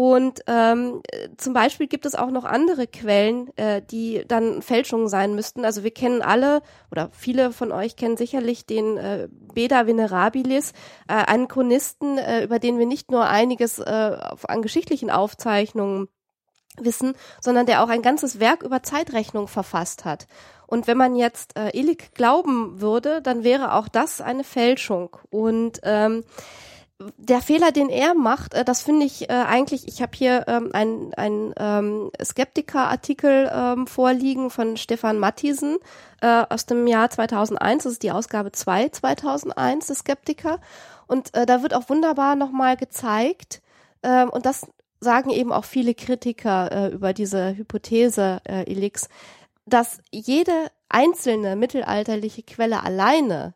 Und 0.00 0.40
ähm, 0.46 1.02
zum 1.36 1.52
Beispiel 1.52 1.86
gibt 1.86 2.06
es 2.06 2.14
auch 2.14 2.30
noch 2.30 2.46
andere 2.46 2.86
Quellen, 2.86 3.54
äh, 3.58 3.82
die 3.82 4.24
dann 4.26 4.62
Fälschungen 4.62 5.08
sein 5.08 5.34
müssten. 5.34 5.62
Also 5.66 5.84
wir 5.84 5.90
kennen 5.90 6.22
alle 6.22 6.62
oder 6.90 7.10
viele 7.12 7.52
von 7.52 7.70
euch 7.70 7.96
kennen 7.96 8.16
sicherlich 8.16 8.64
den 8.64 8.96
äh, 8.96 9.28
Beda 9.52 9.86
Venerabilis, 9.86 10.72
äh, 11.06 11.12
einen 11.12 11.48
Chronisten, 11.48 12.16
äh, 12.16 12.44
über 12.44 12.58
den 12.58 12.78
wir 12.78 12.86
nicht 12.86 13.10
nur 13.10 13.26
einiges 13.28 13.78
äh, 13.78 14.16
an 14.48 14.62
geschichtlichen 14.62 15.10
Aufzeichnungen 15.10 16.08
wissen, 16.78 17.12
sondern 17.42 17.66
der 17.66 17.84
auch 17.84 17.90
ein 17.90 18.00
ganzes 18.00 18.40
Werk 18.40 18.62
über 18.62 18.82
Zeitrechnung 18.82 19.48
verfasst 19.48 20.06
hat. 20.06 20.28
Und 20.66 20.86
wenn 20.86 20.96
man 20.96 21.14
jetzt 21.14 21.58
äh, 21.58 21.76
Illig 21.78 22.14
glauben 22.14 22.80
würde, 22.80 23.20
dann 23.20 23.44
wäre 23.44 23.74
auch 23.74 23.88
das 23.88 24.22
eine 24.22 24.44
Fälschung. 24.44 25.18
Und 25.28 25.80
ähm, 25.82 26.24
der 27.16 27.40
Fehler, 27.40 27.72
den 27.72 27.88
er 27.88 28.14
macht, 28.14 28.54
äh, 28.54 28.64
das 28.64 28.82
finde 28.82 29.06
ich 29.06 29.30
äh, 29.30 29.32
eigentlich, 29.32 29.88
ich 29.88 30.02
habe 30.02 30.12
hier 30.14 30.44
ähm, 30.48 30.70
ein, 30.72 31.14
ein 31.14 31.54
ähm, 31.58 32.10
Skeptiker-Artikel 32.22 33.50
ähm, 33.52 33.86
vorliegen 33.86 34.50
von 34.50 34.76
Stefan 34.76 35.18
Mattisen 35.18 35.78
äh, 36.20 36.44
aus 36.48 36.66
dem 36.66 36.86
Jahr 36.86 37.08
2001, 37.10 37.84
das 37.84 37.92
ist 37.94 38.02
die 38.02 38.12
Ausgabe 38.12 38.52
2 38.52 38.90
2001 38.90 39.86
des 39.86 39.98
Skeptiker. 40.00 40.60
Und 41.06 41.34
äh, 41.34 41.46
da 41.46 41.62
wird 41.62 41.74
auch 41.74 41.88
wunderbar 41.88 42.36
nochmal 42.36 42.76
gezeigt 42.76 43.62
äh, 44.02 44.24
und 44.26 44.46
das 44.46 44.66
sagen 45.00 45.30
eben 45.30 45.52
auch 45.52 45.64
viele 45.64 45.94
Kritiker 45.94 46.70
äh, 46.70 46.88
über 46.92 47.14
diese 47.14 47.56
Hypothese 47.56 48.40
äh, 48.46 48.70
Elix, 48.70 49.08
dass 49.64 50.00
jede 50.10 50.52
einzelne 50.90 51.56
mittelalterliche 51.56 52.42
Quelle 52.42 52.82
alleine 52.82 53.54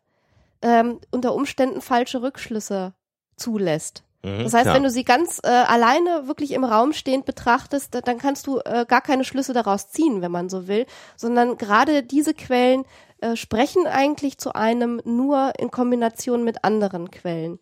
ähm, 0.63 0.99
unter 1.11 1.35
Umständen 1.35 1.81
falsche 1.81 2.23
Rückschlüsse 2.23 2.93
zulässt. 3.37 4.03
Mhm, 4.25 4.43
das 4.43 4.53
heißt, 4.53 4.63
klar. 4.63 4.75
wenn 4.75 4.83
du 4.83 4.89
sie 4.89 5.03
ganz 5.03 5.39
äh, 5.43 5.47
alleine 5.47 6.27
wirklich 6.27 6.51
im 6.51 6.63
Raum 6.63 6.93
stehend 6.93 7.25
betrachtest, 7.25 7.95
dann 8.05 8.17
kannst 8.17 8.47
du 8.47 8.59
äh, 8.59 8.85
gar 8.87 9.01
keine 9.01 9.23
Schlüsse 9.23 9.53
daraus 9.53 9.89
ziehen, 9.89 10.21
wenn 10.21 10.31
man 10.31 10.49
so 10.49 10.67
will, 10.67 10.85
sondern 11.15 11.57
gerade 11.57 12.01
diese 12.01 12.33
Quellen 12.33 12.85
äh, 13.21 13.35
sprechen 13.35 13.85
eigentlich 13.85 14.39
zu 14.39 14.55
einem 14.55 15.01
nur 15.05 15.53
in 15.59 15.69
Kombination 15.69 16.43
mit 16.43 16.63
anderen 16.63 17.11
Quellen. 17.11 17.59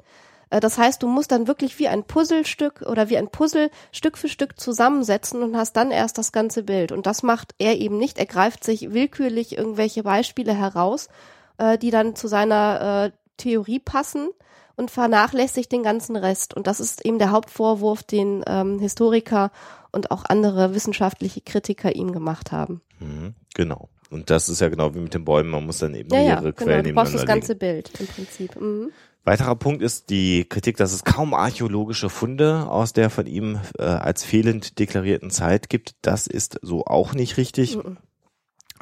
Äh, 0.50 0.62
das 0.62 0.78
heißt, 0.78 1.04
du 1.04 1.08
musst 1.08 1.32
dann 1.32 1.48
wirklich 1.48 1.80
wie 1.80 1.90
ein 1.90 2.06
Puzzlestück 2.06 2.82
oder 2.84 3.10
wie 3.10 3.18
ein 3.18 3.30
Puzzle 3.30 3.70
Stück 3.92 4.18
für 4.18 4.30
Stück 4.30 4.60
zusammensetzen 4.60 5.44
und 5.44 5.58
hast 5.58 5.74
dann 5.74 5.92
erst 5.92 6.18
das 6.18 6.32
ganze 6.32 6.64
Bild. 6.64 6.92
Und 6.92 7.06
das 7.08 7.24
macht 7.24 7.56
er 7.58 7.78
eben 7.78 7.98
nicht. 7.98 8.18
Er 8.18 8.26
greift 8.26 8.64
sich 8.64 8.94
willkürlich 8.94 9.58
irgendwelche 9.58 10.04
Beispiele 10.04 10.54
heraus, 10.54 11.10
äh, 11.58 11.78
die 11.78 11.92
dann 11.92 12.16
zu 12.16 12.28
seiner 12.28 13.12
äh, 13.12 13.18
Theorie 13.36 13.80
passen 13.80 14.30
und 14.76 14.92
vernachlässigt 14.92 15.72
den 15.72 15.84
ganzen 15.84 16.16
Rest. 16.16 16.54
Und 16.54 16.68
das 16.68 16.80
ist 16.80 17.06
eben 17.06 17.20
der 17.20 17.32
Hauptvorwurf, 17.32 18.04
den 18.04 18.44
ähm, 18.48 18.80
Historiker 18.80 19.52
und 19.92 20.12
auch 20.12 20.26
andere 20.26 20.74
wissenschaftliche 20.74 21.42
Kritiker 21.42 21.96
ihm 21.96 22.12
gemacht 22.12 22.52
haben. 22.52 22.82
Mhm, 23.00 23.36
genau. 23.54 23.90
Und 24.10 24.30
das 24.30 24.50
ist 24.50 24.62
ja 24.62 24.70
genau 24.70 24.94
wie 24.94 25.00
mit 25.00 25.14
den 25.14 25.26
Bäumen, 25.26 25.50
man 25.50 25.66
muss 25.66 25.80
dann 25.80 25.96
eben 25.96 26.10
ja, 26.14 26.20
mehrere 26.22 26.46
ja, 26.46 26.52
Quellen 26.52 26.84
genau, 26.84 27.02
du 27.02 27.02
brauchst 27.04 27.16
das 27.16 27.26
ganze 27.26 27.56
Bild 27.56 27.92
im 28.00 28.08
Prinzip. 28.08 28.60
Mhm. 28.60 28.92
Weiterer 29.26 29.56
Punkt 29.56 29.82
ist 29.82 30.10
die 30.10 30.44
Kritik, 30.44 30.76
dass 30.78 30.92
es 30.92 31.06
kaum 31.06 31.34
archäologische 31.34 32.10
Funde 32.10 32.68
aus 32.68 32.92
der 32.92 33.10
von 33.10 33.26
ihm 33.26 33.60
äh, 33.80 33.84
als 33.84 34.24
fehlend 34.24 34.80
deklarierten 34.80 35.32
Zeit 35.32 35.70
gibt. 35.70 35.96
Das 36.02 36.28
ist 36.28 36.60
so 36.62 36.86
auch 36.86 37.14
nicht 37.14 37.38
richtig. 37.38 37.78
Mhm. 37.78 37.98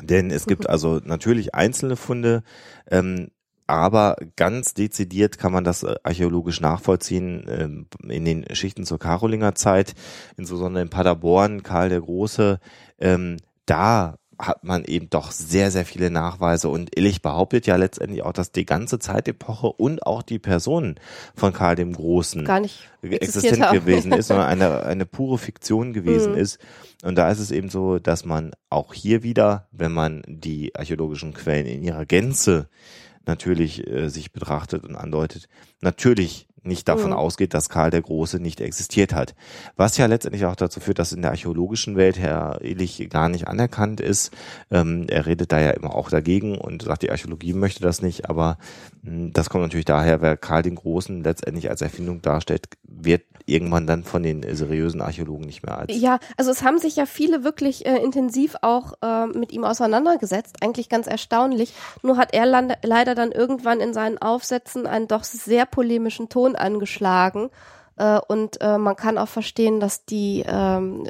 Denn 0.02 0.32
es 0.32 0.48
gibt 0.48 0.68
also 0.70 1.00
natürlich 1.04 1.54
einzelne 1.54 1.96
Funde, 1.96 2.44
ähm, 2.90 3.30
aber 3.72 4.18
ganz 4.36 4.74
dezidiert 4.74 5.38
kann 5.38 5.54
man 5.54 5.64
das 5.64 5.84
äh, 5.84 5.96
archäologisch 6.04 6.60
nachvollziehen 6.60 7.46
ähm, 7.48 7.88
in 8.06 8.26
den 8.26 8.46
Schichten 8.54 8.86
zur 8.86 9.00
Karolingerzeit, 9.00 9.96
insbesondere 10.36 10.84
in 10.84 10.90
Paderborn, 10.90 11.64
Karl 11.64 11.88
der 11.88 12.02
Große, 12.02 12.60
ähm, 13.00 13.38
da 13.66 14.18
hat 14.38 14.64
man 14.64 14.84
eben 14.84 15.10
doch 15.10 15.32
sehr, 15.32 15.72
sehr 15.72 15.86
viele 15.86 16.10
Nachweise 16.10 16.68
und 16.68 16.98
Illich 16.98 17.22
behauptet 17.22 17.66
ja 17.66 17.78
letztendlich 17.78 18.24
auch, 18.24 18.34
dass 18.34 18.52
die 18.52 18.66
ganze 18.66 19.00
Zeitepoche 19.00 19.68
und 19.68 20.06
auch 20.06 20.22
die 20.22 20.40
Person 20.40 20.96
von 21.34 21.54
Karl 21.54 21.76
dem 21.76 21.94
Großen 21.94 22.44
gar 22.44 22.60
nicht 22.60 22.90
existent 23.02 23.62
haben. 23.62 23.80
gewesen 23.80 24.12
ist, 24.12 24.28
sondern 24.28 24.48
eine, 24.50 24.84
eine 24.84 25.06
pure 25.06 25.38
Fiktion 25.38 25.94
gewesen 25.94 26.34
mhm. 26.34 26.40
ist. 26.40 26.60
Und 27.04 27.16
da 27.16 27.32
ist 27.32 27.40
es 27.40 27.52
eben 27.52 27.70
so, 27.70 28.00
dass 28.00 28.26
man 28.26 28.52
auch 28.70 28.94
hier 28.94 29.24
wieder, 29.24 29.68
wenn 29.72 29.94
man 29.94 30.24
die 30.28 30.76
archäologischen 30.76 31.34
Quellen 31.34 31.68
in 31.68 31.84
ihrer 31.84 32.06
Gänze 32.06 32.68
natürlich 33.26 33.88
äh, 33.88 34.10
sich 34.10 34.32
betrachtet 34.32 34.84
und 34.84 34.96
andeutet, 34.96 35.48
natürlich 35.82 36.48
nicht 36.64 36.88
davon 36.88 37.12
mhm. 37.12 37.18
ausgeht, 37.18 37.54
dass 37.54 37.70
Karl 37.70 37.90
der 37.90 38.02
Große 38.02 38.40
nicht 38.40 38.62
existiert 38.62 39.14
hat. 39.14 39.34
Was 39.76 39.98
ja 39.98 40.06
letztendlich 40.06 40.46
auch 40.46 40.56
dazu 40.56 40.80
führt, 40.80 41.00
dass 41.00 41.12
in 41.12 41.22
der 41.22 41.32
archäologischen 41.32 41.96
Welt 41.96 42.20
Herr 42.20 42.60
Illich 42.62 43.10
gar 43.10 43.30
nicht 43.30 43.48
anerkannt 43.48 44.00
ist. 44.00 44.32
Ähm, 44.70 45.08
er 45.10 45.26
redet 45.26 45.52
da 45.52 45.60
ja 45.60 45.72
immer 45.72 45.96
auch 45.96 46.10
dagegen 46.10 46.58
und 46.58 46.84
sagt, 46.84 47.02
die 47.02 47.12
Archäologie 47.12 47.54
möchte 47.54 47.82
das 47.82 48.02
nicht, 48.02 48.30
aber 48.30 48.58
mh, 49.02 49.12
hm, 49.12 49.34
das 49.34 49.50
kommt 49.50 49.64
natürlich 49.64 49.86
daher, 49.86 50.22
wer 50.22 50.38
Karl 50.38 50.62
den 50.62 50.76
Großen 50.76 51.24
letztendlich 51.24 51.70
als 51.70 51.82
Erfindung 51.82 52.22
darstellt, 52.22 52.68
wird 52.84 53.24
irgendwann 53.46 53.88
dann 53.88 54.04
von 54.04 54.24
den 54.24 54.44
seriösen 54.56 55.02
Archäologen 55.02 55.46
nicht 55.46 55.64
mehr 55.64 55.78
als. 55.78 55.96
Ja, 55.96 56.20
also 56.38 56.52
es 56.52 56.64
haben 56.64 56.80
sich 56.80 56.96
ja 56.96 57.06
viele 57.06 57.44
wirklich 57.44 57.86
äh, 57.86 57.98
intensiv 57.98 58.56
auch 58.62 58.94
äh, 59.02 59.28
mit 59.28 59.52
ihm 59.52 59.64
auseinandergesetzt, 59.64 60.58
eigentlich 60.62 60.90
ganz 60.90 61.08
erstaunlich. 61.08 61.74
Nur 62.02 62.18
hat 62.18 62.34
er 62.34 62.46
leider 62.46 63.16
dann 63.16 63.32
irgendwann 63.32 63.80
in 63.80 63.94
seinen 63.94 64.18
Aufsätzen 64.18 64.88
einen 64.88 65.08
doch 65.08 65.24
sehr 65.24 65.66
polemischen 65.66 66.30
Ton 66.30 66.51
angeschlagen 66.56 67.50
Äh, 67.98 68.20
und 68.28 68.60
äh, 68.62 68.78
man 68.78 68.96
kann 68.96 69.18
auch 69.18 69.28
verstehen, 69.28 69.80
dass 69.80 70.06
die 70.06 70.44
ähm, 70.48 71.04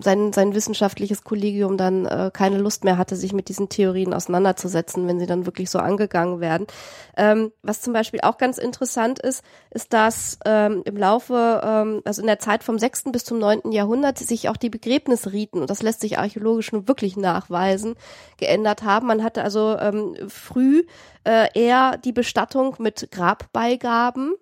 sein, 0.00 0.32
sein 0.32 0.54
wissenschaftliches 0.54 1.24
Kollegium 1.24 1.76
dann 1.76 2.06
äh, 2.06 2.30
keine 2.32 2.58
Lust 2.58 2.84
mehr 2.84 2.98
hatte, 2.98 3.16
sich 3.16 3.32
mit 3.32 3.48
diesen 3.48 3.68
Theorien 3.68 4.14
auseinanderzusetzen, 4.14 5.08
wenn 5.08 5.18
sie 5.18 5.26
dann 5.26 5.46
wirklich 5.46 5.70
so 5.70 5.80
angegangen 5.80 6.38
werden. 6.40 6.68
Ähm, 7.16 7.52
was 7.62 7.80
zum 7.80 7.92
Beispiel 7.92 8.20
auch 8.22 8.38
ganz 8.38 8.58
interessant 8.58 9.18
ist, 9.18 9.42
ist, 9.70 9.92
dass 9.92 10.38
ähm, 10.44 10.82
im 10.84 10.96
Laufe, 10.96 11.60
ähm, 11.64 12.02
also 12.04 12.20
in 12.20 12.28
der 12.28 12.38
Zeit 12.38 12.62
vom 12.62 12.78
6. 12.78 13.04
bis 13.10 13.24
zum 13.24 13.38
9. 13.40 13.72
Jahrhundert 13.72 14.18
sich 14.18 14.48
auch 14.48 14.56
die 14.56 14.70
Begräbnisriten, 14.70 15.62
und 15.62 15.70
das 15.70 15.82
lässt 15.82 16.00
sich 16.00 16.18
archäologisch 16.18 16.70
nur 16.72 16.86
wirklich 16.86 17.16
nachweisen, 17.16 17.96
geändert 18.36 18.84
haben. 18.84 19.08
Man 19.08 19.24
hatte 19.24 19.42
also 19.42 19.76
ähm, 19.78 20.14
früh 20.28 20.84
äh, 21.24 21.48
eher 21.54 21.98
die 21.98 22.12
Bestattung 22.12 22.76
mit 22.78 23.08
Grabbeigaben 23.10 24.34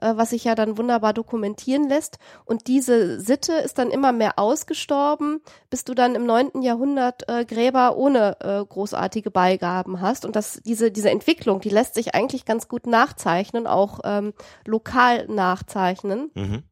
was 0.00 0.30
sich 0.30 0.44
ja 0.44 0.54
dann 0.54 0.78
wunderbar 0.78 1.12
dokumentieren 1.12 1.88
lässt. 1.88 2.18
Und 2.44 2.66
diese 2.66 3.20
Sitte 3.20 3.52
ist 3.54 3.78
dann 3.78 3.90
immer 3.90 4.12
mehr 4.12 4.38
ausgestorben, 4.38 5.40
bis 5.70 5.84
du 5.84 5.94
dann 5.94 6.14
im 6.14 6.26
neunten 6.26 6.62
Jahrhundert 6.62 7.28
äh, 7.28 7.44
Gräber 7.44 7.96
ohne 7.96 8.36
äh, 8.40 8.64
großartige 8.64 9.30
Beigaben 9.30 10.00
hast. 10.00 10.24
Und 10.24 10.36
das, 10.36 10.60
diese, 10.64 10.90
diese 10.90 11.10
Entwicklung, 11.10 11.60
die 11.60 11.70
lässt 11.70 11.94
sich 11.94 12.14
eigentlich 12.14 12.44
ganz 12.44 12.68
gut 12.68 12.86
nachzeichnen, 12.86 13.66
auch 13.66 14.00
ähm, 14.04 14.32
lokal 14.66 15.26
nachzeichnen. 15.28 16.30
Mhm. 16.34 16.62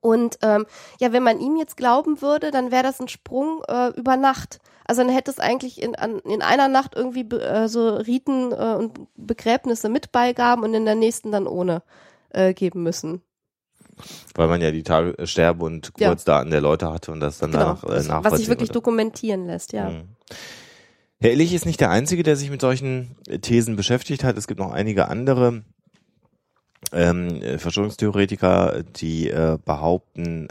Und 0.00 0.38
ähm, 0.42 0.66
ja, 0.98 1.12
wenn 1.12 1.22
man 1.22 1.40
ihm 1.40 1.56
jetzt 1.56 1.76
glauben 1.76 2.22
würde, 2.22 2.50
dann 2.50 2.70
wäre 2.70 2.82
das 2.82 3.00
ein 3.00 3.08
Sprung 3.08 3.62
äh, 3.68 3.88
über 3.88 4.16
Nacht. 4.16 4.60
Also 4.86 5.02
dann 5.02 5.12
hätte 5.12 5.30
es 5.30 5.38
eigentlich 5.38 5.80
in, 5.82 5.94
an, 5.94 6.18
in 6.20 6.42
einer 6.42 6.68
Nacht 6.68 6.96
irgendwie 6.96 7.28
äh, 7.36 7.68
so 7.68 7.96
Riten 7.96 8.50
äh, 8.52 8.74
und 8.78 8.98
Begräbnisse 9.14 9.88
mit 9.88 10.10
Beigaben 10.10 10.62
und 10.62 10.74
in 10.74 10.86
der 10.86 10.94
nächsten 10.94 11.30
dann 11.30 11.46
ohne 11.46 11.82
äh, 12.30 12.54
geben 12.54 12.82
müssen. 12.82 13.22
Weil 14.34 14.48
man 14.48 14.60
ja 14.60 14.70
die 14.70 14.82
Tage 14.82 15.18
äh, 15.18 15.26
Sterbe- 15.26 15.64
und 15.64 15.94
Geburtsdaten 15.94 16.48
ja. 16.48 16.52
der 16.52 16.60
Leute 16.60 16.92
hatte 16.92 17.12
und 17.12 17.20
das 17.20 17.38
dann 17.38 17.52
genau. 17.52 17.78
danach 17.82 17.84
äh, 17.84 18.24
Was 18.24 18.38
sich 18.38 18.48
wirklich 18.48 18.70
wurde. 18.70 18.78
dokumentieren 18.78 19.46
lässt, 19.46 19.72
ja. 19.72 19.90
Mhm. 19.90 20.02
Herr 21.20 21.32
Illich 21.32 21.52
ist 21.52 21.66
nicht 21.66 21.80
der 21.80 21.90
Einzige, 21.90 22.22
der 22.22 22.36
sich 22.36 22.50
mit 22.50 22.60
solchen 22.60 23.16
äh, 23.28 23.38
Thesen 23.38 23.76
beschäftigt 23.76 24.24
hat. 24.24 24.38
Es 24.38 24.46
gibt 24.46 24.60
noch 24.60 24.72
einige 24.72 25.08
andere 25.08 25.64
ähm, 26.92 27.42
äh, 27.42 27.58
Verschwörungstheoretiker, 27.58 28.82
die 28.96 29.28
äh, 29.28 29.58
behaupten, 29.64 30.48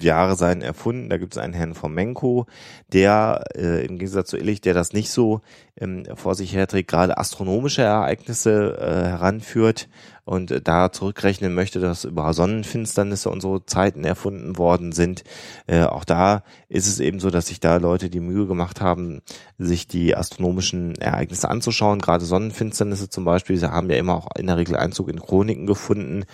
Jahre 0.00 0.36
seien 0.36 0.62
erfunden. 0.62 1.08
Da 1.08 1.16
gibt 1.16 1.34
es 1.34 1.38
einen 1.38 1.54
Herrn 1.54 1.74
Fomenko, 1.74 2.46
der 2.92 3.44
äh, 3.54 3.84
im 3.84 3.98
Gegensatz 3.98 4.30
zu 4.30 4.36
Illich, 4.36 4.60
der 4.60 4.74
das 4.74 4.92
nicht 4.92 5.10
so 5.10 5.40
ähm, 5.78 6.04
vor 6.14 6.34
sich 6.34 6.54
herträgt, 6.54 6.90
gerade 6.90 7.18
astronomische 7.18 7.82
Ereignisse 7.82 8.76
äh, 8.78 9.08
heranführt 9.08 9.88
und 10.26 10.50
äh, 10.50 10.60
da 10.60 10.92
zurückrechnen 10.92 11.54
möchte, 11.54 11.80
dass 11.80 12.04
über 12.04 12.34
Sonnenfinsternisse 12.34 13.30
und 13.30 13.40
so 13.40 13.60
Zeiten 13.60 14.04
erfunden 14.04 14.58
worden 14.58 14.92
sind. 14.92 15.24
Äh, 15.66 15.84
auch 15.84 16.04
da 16.04 16.42
ist 16.68 16.88
es 16.88 17.00
eben 17.00 17.20
so, 17.20 17.30
dass 17.30 17.46
sich 17.46 17.60
da 17.60 17.76
Leute 17.76 18.10
die 18.10 18.20
Mühe 18.20 18.46
gemacht 18.46 18.80
haben, 18.82 19.22
sich 19.56 19.86
die 19.86 20.14
astronomischen 20.14 20.96
Ereignisse 20.96 21.48
anzuschauen. 21.48 22.00
Gerade 22.00 22.24
Sonnenfinsternisse 22.24 23.08
zum 23.08 23.24
Beispiel, 23.24 23.56
sie 23.56 23.70
haben 23.70 23.88
ja 23.88 23.96
immer 23.96 24.16
auch 24.16 24.28
in 24.36 24.48
der 24.48 24.58
Regel 24.58 24.76
Einzug 24.76 25.08
in 25.08 25.20
Chroniken 25.20 25.66
gefunden. 25.66 26.24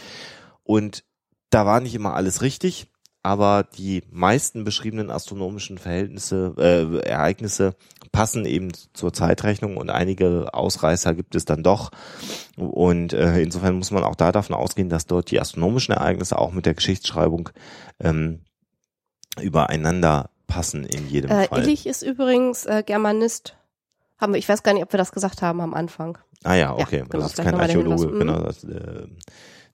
Und 0.65 1.05
da 1.51 1.67
war 1.67 1.81
nicht 1.81 1.95
immer 1.95 2.15
alles 2.15 2.41
richtig 2.41 2.92
aber 3.23 3.65
die 3.65 4.03
meisten 4.11 4.65
beschriebenen 4.65 5.11
astronomischen 5.11 5.79
Verhältnisse, 5.79 6.55
äh, 6.59 7.09
Ereignisse 7.09 7.77
passen 8.11 8.45
eben 8.45 8.73
zur 8.93 9.13
Zeitrechnung 9.13 9.77
und 9.77 9.91
einige 9.91 10.53
Ausreißer 10.53 11.15
gibt 11.15 11.35
es 11.35 11.45
dann 11.45 11.63
doch. 11.63 11.91
Und 12.57 13.13
äh, 13.13 13.41
insofern 13.41 13.77
muss 13.77 13.91
man 13.91 14.05
auch 14.05 14.17
da 14.17 14.33
davon 14.33 14.57
ausgehen, 14.57 14.89
dass 14.89 15.07
dort 15.07 15.31
die 15.31 15.41
astronomischen 15.41 15.95
Ereignisse 15.95 16.39
auch 16.39 16.53
mit 16.53 16.67
der 16.67 16.75
Geschichtsschreibung 16.75 17.51
ähm, 18.01 18.41
übereinander 19.41 20.31
passen 20.47 20.85
in 20.85 21.09
jedem 21.09 21.31
äh, 21.31 21.47
Fall. 21.47 21.63
Illich 21.63 21.87
ist 21.87 22.03
übrigens 22.03 22.67
äh, 22.67 22.83
Germanist. 22.85 23.57
Haben 24.19 24.35
wir, 24.35 24.39
ich 24.39 24.49
weiß 24.49 24.63
gar 24.63 24.75
nicht, 24.75 24.83
ob 24.83 24.93
wir 24.93 24.99
das 24.99 25.13
gesagt 25.13 25.43
haben 25.43 25.61
am 25.61 25.75
Anfang. 25.75 26.19
Ah 26.45 26.55
ja, 26.55 26.73
okay. 26.75 26.99
Ja, 26.99 27.05
genau, 27.05 27.23
das 27.23 27.33
ist 27.33 27.43
kein 27.43 27.55
Archäologe. 27.55 28.19
Genau, 28.19 28.41
das, 28.41 28.65
äh, 28.65 29.07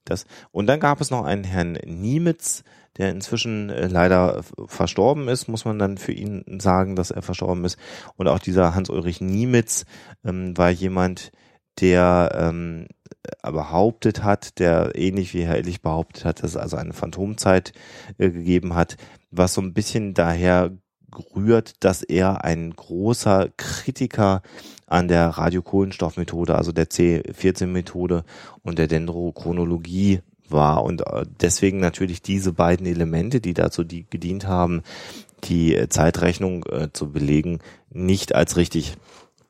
das. 0.05 0.27
Und 0.53 0.67
dann 0.67 0.81
gab 0.81 1.01
es 1.01 1.11
noch 1.11 1.25
einen 1.25 1.45
Herrn 1.45 1.73
Niemitz, 1.85 2.63
der 2.99 3.11
inzwischen 3.11 3.71
äh, 3.71 3.87
leider 3.87 4.43
verstorben 4.67 5.29
ist, 5.29 5.49
muss 5.49 5.65
man 5.65 5.79
dann 5.79 5.99
für 5.99 6.13
ihn 6.13 6.45
sagen, 6.61 6.97
dass 6.97 7.11
er 7.11 7.23
verstorben 7.23 7.65
ist. 7.65 7.79
Und 8.17 8.29
auch 8.29 8.41
dieser 8.41 8.75
Hans-Ulrich 8.75 9.21
Niemitz 9.21 9.87
ähm, 10.25 10.57
war 10.57 10.71
jemand, 10.71 11.31
der 11.81 12.31
ähm, 12.35 12.89
behauptet 13.43 14.23
hat, 14.25 14.59
der 14.59 14.93
ähnlich 14.95 15.33
wie 15.35 15.45
Herr 15.45 15.59
Illich 15.59 15.81
behauptet 15.81 16.25
hat, 16.25 16.43
dass 16.43 16.51
es 16.51 16.57
also 16.57 16.77
eine 16.77 16.93
Phantomzeit 16.93 17.73
äh, 18.19 18.31
gegeben 18.31 18.75
hat, 18.75 18.97
was 19.31 19.55
so 19.55 19.61
ein 19.61 19.75
bisschen 19.75 20.15
daher 20.15 20.73
rührt, 21.35 21.85
dass 21.85 22.03
er 22.03 22.45
ein 22.45 22.75
großer 22.75 23.49
Kritiker 23.57 24.43
an 24.87 25.09
der 25.09 25.29
Radiokohlenstoffmethode, 25.29 26.55
also 26.55 26.73
der 26.73 26.89
C14-Methode 26.89 28.25
und 28.63 28.79
der 28.79 28.89
Dendrochronologie 28.89 30.21
war 30.51 30.85
und 30.85 31.07
äh, 31.07 31.25
deswegen 31.41 31.81
natürlich 31.81 32.23
diese 32.23 32.53
beiden 32.53 32.87
Elemente, 32.87 33.41
die 33.41 33.55
dazu 33.55 33.85
die 33.85 34.07
gedient 34.09 34.47
haben, 34.47 34.83
die 35.45 35.75
äh, 35.75 35.89
Zeitrechnung 35.89 36.65
äh, 36.67 36.89
zu 36.93 37.11
belegen, 37.11 37.61
nicht 37.91 38.35
als 38.35 38.57
richtig 38.57 38.95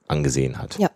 angesehen 0.07 0.59
hat. 0.59 0.79
Ja. 0.79 0.91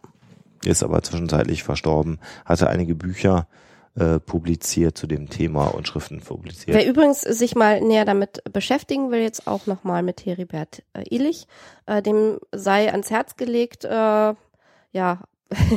Ist 0.65 0.83
aber 0.83 1.03
zwischenzeitlich 1.03 1.62
verstorben, 1.62 2.19
hatte 2.45 2.69
einige 2.69 2.95
Bücher 2.95 3.47
äh, 3.95 4.21
publiziert 4.21 4.97
zu 4.97 5.07
dem 5.07 5.29
Thema 5.29 5.67
und 5.67 5.87
Schriften 5.87 6.21
publiziert. 6.21 6.75
Wer 6.77 6.87
übrigens 6.87 7.21
sich 7.21 7.55
mal 7.55 7.81
näher 7.81 8.05
damit 8.05 8.43
beschäftigen 8.51 9.11
will, 9.11 9.21
jetzt 9.21 9.47
auch 9.47 9.67
nochmal 9.67 10.03
mit 10.03 10.25
Heribert 10.25 10.83
äh, 10.95 11.03
Illich, 11.15 11.47
äh, 11.87 12.01
dem 12.01 12.38
sei 12.53 12.91
ans 12.91 13.11
Herz 13.11 13.37
gelegt, 13.37 13.85
äh, 13.85 14.35
ja, 14.93 15.21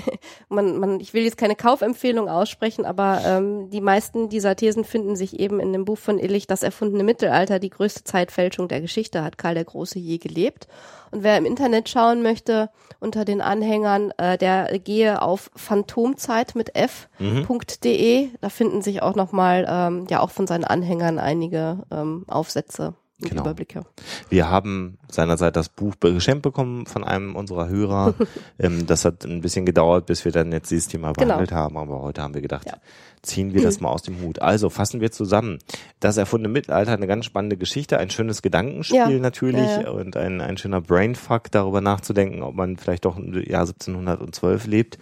man, 0.50 0.78
man, 0.80 1.00
ich 1.00 1.14
will 1.14 1.24
jetzt 1.24 1.38
keine 1.38 1.56
Kaufempfehlung 1.56 2.30
aussprechen, 2.30 2.86
aber 2.86 3.22
ähm, 3.26 3.70
die 3.70 3.82
meisten 3.82 4.30
dieser 4.30 4.56
Thesen 4.56 4.84
finden 4.84 5.16
sich 5.16 5.40
eben 5.40 5.60
in 5.60 5.74
dem 5.74 5.86
Buch 5.86 5.98
von 5.98 6.20
Illich, 6.20 6.48
das 6.48 6.64
erfundene 6.64 7.04
Mittelalter, 7.04 7.60
die 7.60 7.70
größte 7.70 8.04
Zeitfälschung 8.04 8.68
der 8.68 8.82
Geschichte, 8.82 9.24
hat 9.24 9.38
Karl 9.38 9.56
der 9.56 9.66
Große 9.66 10.00
je 10.00 10.18
gelebt. 10.18 10.68
Und 11.12 11.24
wer 11.24 11.38
im 11.38 11.46
Internet 11.46 11.88
schauen 11.90 12.24
möchte, 12.24 12.70
unter 13.00 13.26
den 13.26 13.42
Anhängern, 13.42 14.12
äh, 14.18 14.38
der 14.38 14.80
gehe 14.80 15.22
auf 15.22 15.50
phantomzeit 15.56 16.56
mit 16.56 16.76
f.de. 16.76 18.26
Mhm. 18.26 18.32
Da 18.42 18.50
finden 18.50 18.82
sich 18.82 19.02
auch 19.02 19.16
nochmal, 19.16 19.66
ähm, 19.70 20.08
ja 20.10 20.20
auch 20.20 20.32
von 20.32 20.48
seinen 20.48 20.66
Anhängern 20.66 21.20
einige 21.20 21.84
ähm, 21.92 22.26
Aufsätze 22.28 22.96
genau. 23.20 23.42
Überblicke. 23.42 23.86
Wir 24.30 24.50
haben 24.50 24.98
seinerzeit 25.10 25.56
das 25.56 25.70
Buch 25.70 25.96
geschenkt 26.00 26.44
bekommen 26.44 26.86
von 26.86 27.04
einem 27.04 27.36
unserer 27.36 27.70
Hörer. 27.70 28.14
ähm, 28.60 28.86
das 28.86 29.06
hat 29.06 29.24
ein 29.26 29.42
bisschen 29.42 29.66
gedauert, 29.66 30.06
bis 30.06 30.26
wir 30.26 30.32
dann 30.32 30.52
jetzt 30.52 30.72
dieses 30.72 30.88
Thema 30.88 31.14
genau. 31.14 31.28
behandelt 31.28 31.50
genau. 31.50 31.62
haben, 31.62 31.78
aber 31.78 32.02
heute 32.02 32.22
haben 32.22 32.34
wir 32.34 32.42
gedacht, 32.42 32.68
ja. 32.68 32.78
ziehen 33.22 33.54
wir 33.54 33.62
das 33.62 33.80
mal 33.82 33.90
aus 33.90 34.04
dem 34.04 34.22
Hut. 34.22 34.42
Also 34.42 34.70
fassen 34.70 35.02
wir 35.02 35.12
zusammen. 35.12 35.60
Das 36.00 36.18
erfundene 36.18 36.52
Mittelalter, 36.52 36.94
eine 36.94 37.08
ganz 37.08 37.26
spannende 37.26 37.58
Geschichte, 37.58 37.98
ein 37.98 38.10
schönes 38.10 38.42
Gedankenspiel 38.42 38.98
ja. 38.98 39.20
natürlich 39.20 39.70
ja, 39.70 39.90
und 39.90 40.18
ein, 40.18 40.42
ein 40.42 40.58
schöner 40.58 40.82
Brainfuck 40.82 41.52
darüber 41.52 41.82
nachzudenken, 41.82 42.44
ob 42.44 42.56
man 42.56 42.78
vielleicht 42.78 43.06
doch 43.06 43.18
im 43.18 43.34
Jahr 43.34 43.62
1712 43.62 44.68
lebt 44.68 44.98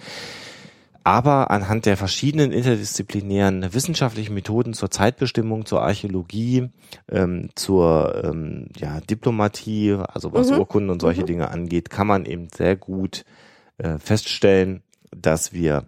aber 1.03 1.51
anhand 1.51 1.85
der 1.85 1.97
verschiedenen 1.97 2.51
interdisziplinären 2.51 3.73
wissenschaftlichen 3.73 4.33
Methoden 4.33 4.73
zur 4.73 4.89
Zeitbestimmung, 4.89 5.65
zur 5.65 5.81
Archäologie, 5.81 6.69
ähm, 7.11 7.49
zur 7.55 8.23
ähm, 8.23 8.67
ja, 8.77 9.01
Diplomatie, 9.01 9.97
also 10.07 10.31
was 10.33 10.49
mhm. 10.49 10.59
Urkunden 10.59 10.89
und 10.89 11.01
solche 11.01 11.21
mhm. 11.21 11.27
Dinge 11.27 11.51
angeht, 11.51 11.89
kann 11.89 12.07
man 12.07 12.25
eben 12.25 12.47
sehr 12.55 12.75
gut 12.75 13.25
äh, 13.77 13.97
feststellen, 13.97 14.81
dass 15.11 15.53
wir 15.53 15.85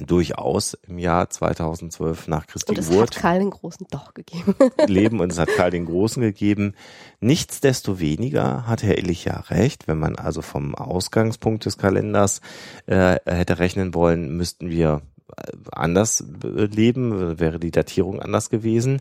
durchaus 0.00 0.74
im 0.74 0.98
Jahr 0.98 1.28
2012 1.28 2.28
nach 2.28 2.46
Christi 2.46 2.74
Geburt. 2.74 2.88
Und 2.88 2.96
es 2.96 3.16
hat 3.16 3.22
Karl 3.22 3.38
den 3.38 3.50
Großen 3.50 3.86
doch 3.90 4.14
gegeben. 4.14 4.54
leben 4.86 5.20
und 5.20 5.32
es 5.32 5.38
hat 5.38 5.48
Karl 5.56 5.70
den 5.70 5.86
Großen 5.86 6.22
gegeben. 6.22 6.74
Nichtsdestoweniger 7.20 8.66
hat 8.66 8.82
Herr 8.82 8.98
Illich 8.98 9.24
ja 9.24 9.40
recht. 9.40 9.88
Wenn 9.88 9.98
man 9.98 10.16
also 10.16 10.42
vom 10.42 10.74
Ausgangspunkt 10.74 11.64
des 11.66 11.78
Kalenders 11.78 12.40
äh, 12.86 13.16
hätte 13.26 13.58
rechnen 13.58 13.94
wollen, 13.94 14.36
müssten 14.36 14.70
wir 14.70 15.02
äh, 15.36 15.52
anders 15.72 16.24
leben, 16.44 17.38
wäre 17.38 17.58
die 17.58 17.70
Datierung 17.70 18.20
anders 18.20 18.50
gewesen. 18.50 19.00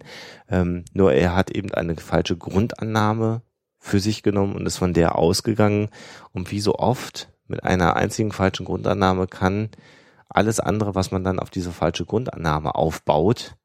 Ähm, 0.49 0.85
nur 0.93 1.13
er 1.13 1.35
hat 1.35 1.51
eben 1.51 1.73
eine 1.73 1.95
falsche 1.95 2.37
Grundannahme 2.37 3.41
für 3.79 3.99
sich 3.99 4.23
genommen 4.23 4.55
und 4.55 4.65
ist 4.65 4.77
von 4.77 4.93
der 4.93 5.17
ausgegangen. 5.17 5.89
Und 6.33 6.51
wie 6.51 6.61
so 6.61 6.75
oft 6.75 7.29
mit 7.47 7.63
einer 7.63 7.95
einzigen 7.95 8.31
falschen 8.31 8.65
Grundannahme 8.65 9.27
kann 9.27 9.69
alles 10.33 10.59
andere, 10.59 10.95
was 10.95 11.11
man 11.11 11.23
dann 11.23 11.39
auf 11.39 11.49
diese 11.49 11.71
falsche 11.71 12.05
Grundannahme 12.05 12.75
aufbaut, 12.75 13.55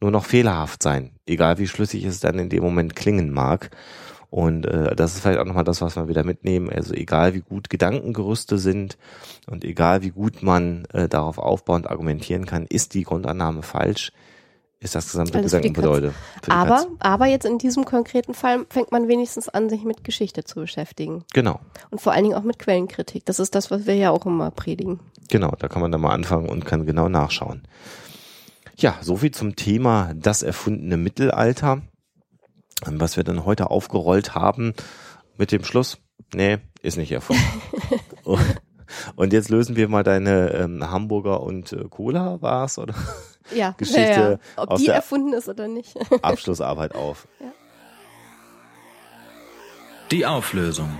nur 0.00 0.10
noch 0.10 0.24
fehlerhaft 0.24 0.82
sein, 0.82 1.12
egal 1.26 1.58
wie 1.58 1.68
schlüssig 1.68 2.04
es 2.04 2.20
dann 2.20 2.38
in 2.38 2.48
dem 2.48 2.62
Moment 2.62 2.96
klingen 2.96 3.30
mag. 3.30 3.70
Und 4.30 4.64
äh, 4.64 4.96
das 4.96 5.12
ist 5.12 5.20
vielleicht 5.20 5.38
auch 5.38 5.44
nochmal 5.44 5.62
das, 5.62 5.82
was 5.82 5.94
wir 5.94 6.08
wieder 6.08 6.24
mitnehmen. 6.24 6.70
Also 6.70 6.94
egal 6.94 7.34
wie 7.34 7.42
gut 7.42 7.68
Gedankengerüste 7.68 8.56
sind 8.56 8.96
und 9.46 9.62
egal 9.62 10.02
wie 10.02 10.10
gut 10.10 10.42
man 10.42 10.86
äh, 10.94 11.06
darauf 11.06 11.36
aufbauend 11.36 11.90
argumentieren 11.90 12.46
kann, 12.46 12.64
ist 12.64 12.94
die 12.94 13.02
Grundannahme 13.02 13.62
falsch, 13.62 14.10
ist 14.82 14.94
das 14.94 15.10
gesamte 15.10 15.38
Alles 15.38 15.52
Gedankengebäude. 15.52 16.12
Aber, 16.48 16.86
aber 16.98 17.26
jetzt 17.26 17.46
in 17.46 17.58
diesem 17.58 17.84
konkreten 17.84 18.34
Fall 18.34 18.66
fängt 18.68 18.90
man 18.90 19.08
wenigstens 19.08 19.48
an, 19.48 19.68
sich 19.68 19.84
mit 19.84 20.04
Geschichte 20.04 20.44
zu 20.44 20.56
beschäftigen. 20.56 21.24
Genau, 21.32 21.60
Und 21.90 22.00
vor 22.00 22.12
allen 22.12 22.24
Dingen 22.24 22.36
auch 22.36 22.42
mit 22.42 22.58
Quellenkritik. 22.58 23.24
Das 23.24 23.38
ist 23.38 23.54
das, 23.54 23.70
was 23.70 23.86
wir 23.86 23.94
ja 23.94 24.10
auch 24.10 24.26
immer 24.26 24.50
predigen. 24.50 25.00
genau, 25.30 25.52
da 25.58 25.68
kann 25.68 25.82
man 25.82 25.92
dann 25.92 26.00
mal 26.00 26.12
anfangen 26.12 26.48
und 26.48 26.64
kann 26.64 26.84
genau 26.84 27.08
nachschauen. 27.08 27.62
Ja, 28.76 28.96
soviel 29.00 29.30
zum 29.30 29.54
Thema 29.54 30.12
das 30.14 30.42
erfundene 30.42 30.96
Mittelalter, 30.96 31.82
was 32.84 33.16
wir 33.16 33.24
dann 33.24 33.44
heute 33.44 33.70
aufgerollt 33.70 34.34
haben 34.34 34.74
mit 35.36 35.52
dem 35.52 35.64
Schluss, 35.64 35.98
nee, 36.34 36.58
ist 36.82 36.96
nicht 36.96 37.12
erfunden. 37.12 37.42
und 38.24 38.40
jetzt 39.32 39.48
lösen 39.50 39.76
wir 39.76 39.88
mal 39.88 40.02
deine 40.02 40.50
ähm, 40.52 40.90
Hamburger 40.90 41.40
und 41.42 41.72
äh, 41.72 41.84
Cola 41.90 42.40
war's 42.40 42.78
oder 42.78 42.94
Ja, 43.54 43.74
Geschichte 43.76 44.00
ja, 44.10 44.30
ja. 44.32 44.38
ob 44.56 44.70
aus 44.70 44.80
die 44.80 44.86
der- 44.86 44.96
erfunden 44.96 45.32
ist 45.32 45.48
oder 45.48 45.68
nicht. 45.68 45.96
Abschlussarbeit 46.22 46.94
auf. 46.94 47.26
Die 50.10 50.26
Auflösung. 50.26 50.90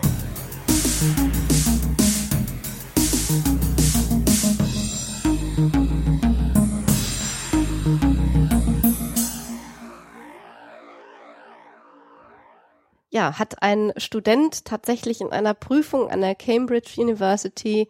Ja, 13.12 13.38
hat 13.38 13.62
ein 13.62 13.92
Student 13.98 14.64
tatsächlich 14.64 15.20
in 15.20 15.32
einer 15.32 15.52
Prüfung 15.52 16.10
an 16.10 16.22
der 16.22 16.34
Cambridge 16.34 16.94
University 16.96 17.88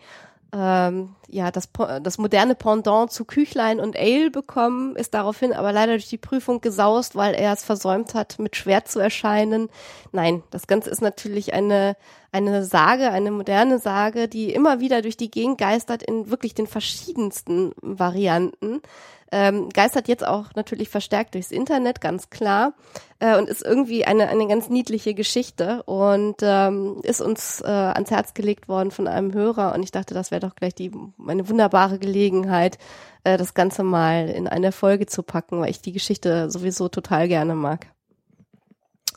ähm, 0.52 1.14
ja 1.28 1.52
das, 1.52 1.70
das 2.02 2.18
moderne 2.18 2.56
Pendant 2.56 3.12
zu 3.12 3.24
Küchlein 3.24 3.78
und 3.78 3.96
Ale 3.96 4.32
bekommen, 4.32 4.96
ist 4.96 5.14
daraufhin 5.14 5.52
aber 5.52 5.72
leider 5.72 5.92
durch 5.92 6.08
die 6.08 6.18
Prüfung 6.18 6.61
gesaust, 6.61 7.14
weil 7.14 7.35
er 7.35 7.52
es 7.52 7.62
versäumt 7.62 8.14
hat, 8.14 8.40
mit 8.40 8.56
Schwert 8.56 8.88
zu 8.88 8.98
erscheinen. 8.98 9.68
Nein, 10.11 10.42
das 10.50 10.66
Ganze 10.66 10.90
ist 10.90 11.00
natürlich 11.00 11.54
eine 11.54 11.96
eine 12.32 12.64
Sage, 12.64 13.11
eine 13.11 13.30
moderne 13.30 13.78
Sage, 13.78 14.26
die 14.26 14.52
immer 14.52 14.80
wieder 14.80 15.02
durch 15.02 15.18
die 15.18 15.30
Gegend 15.30 15.58
geistert 15.58 16.02
in 16.02 16.30
wirklich 16.30 16.54
den 16.54 16.66
verschiedensten 16.66 17.72
Varianten. 17.80 18.80
Ähm, 19.35 19.71
geistert 19.71 20.09
jetzt 20.09 20.27
auch 20.27 20.51
natürlich 20.55 20.90
verstärkt 20.90 21.33
durchs 21.33 21.51
Internet, 21.51 22.03
ganz 22.03 22.29
klar, 22.29 22.75
äh, 23.18 23.38
und 23.38 23.49
ist 23.49 23.62
irgendwie 23.62 24.05
eine, 24.05 24.29
eine 24.29 24.47
ganz 24.47 24.68
niedliche 24.68 25.14
Geschichte 25.14 25.83
und 25.85 26.37
ähm, 26.42 27.01
ist 27.03 27.23
uns 27.23 27.62
äh, 27.62 27.66
ans 27.66 28.11
Herz 28.11 28.35
gelegt 28.35 28.68
worden 28.68 28.90
von 28.90 29.09
einem 29.09 29.33
Hörer 29.33 29.75
und 29.75 29.83
ich 29.83 29.90
dachte, 29.90 30.12
das 30.12 30.31
wäre 30.31 30.42
doch 30.42 30.55
gleich 30.55 30.75
die 30.75 30.92
eine 31.27 31.49
wunderbare 31.49 31.99
Gelegenheit, 31.99 32.77
äh, 33.25 33.38
das 33.38 33.55
Ganze 33.55 33.83
mal 33.83 34.29
in 34.29 34.49
eine 34.49 34.71
Folge 34.71 35.07
zu 35.07 35.23
packen, 35.23 35.61
weil 35.61 35.71
ich 35.71 35.81
die 35.81 35.92
Geschichte 35.92 36.51
sowieso 36.51 36.88
total 36.88 37.27
gerne 37.27 37.55
mag. 37.55 37.87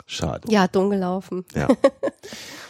Schade. 0.05 0.49
Ja, 0.49 0.67
dumm 0.69 0.91
gelaufen. 0.91 1.43
Ja. 1.53 1.67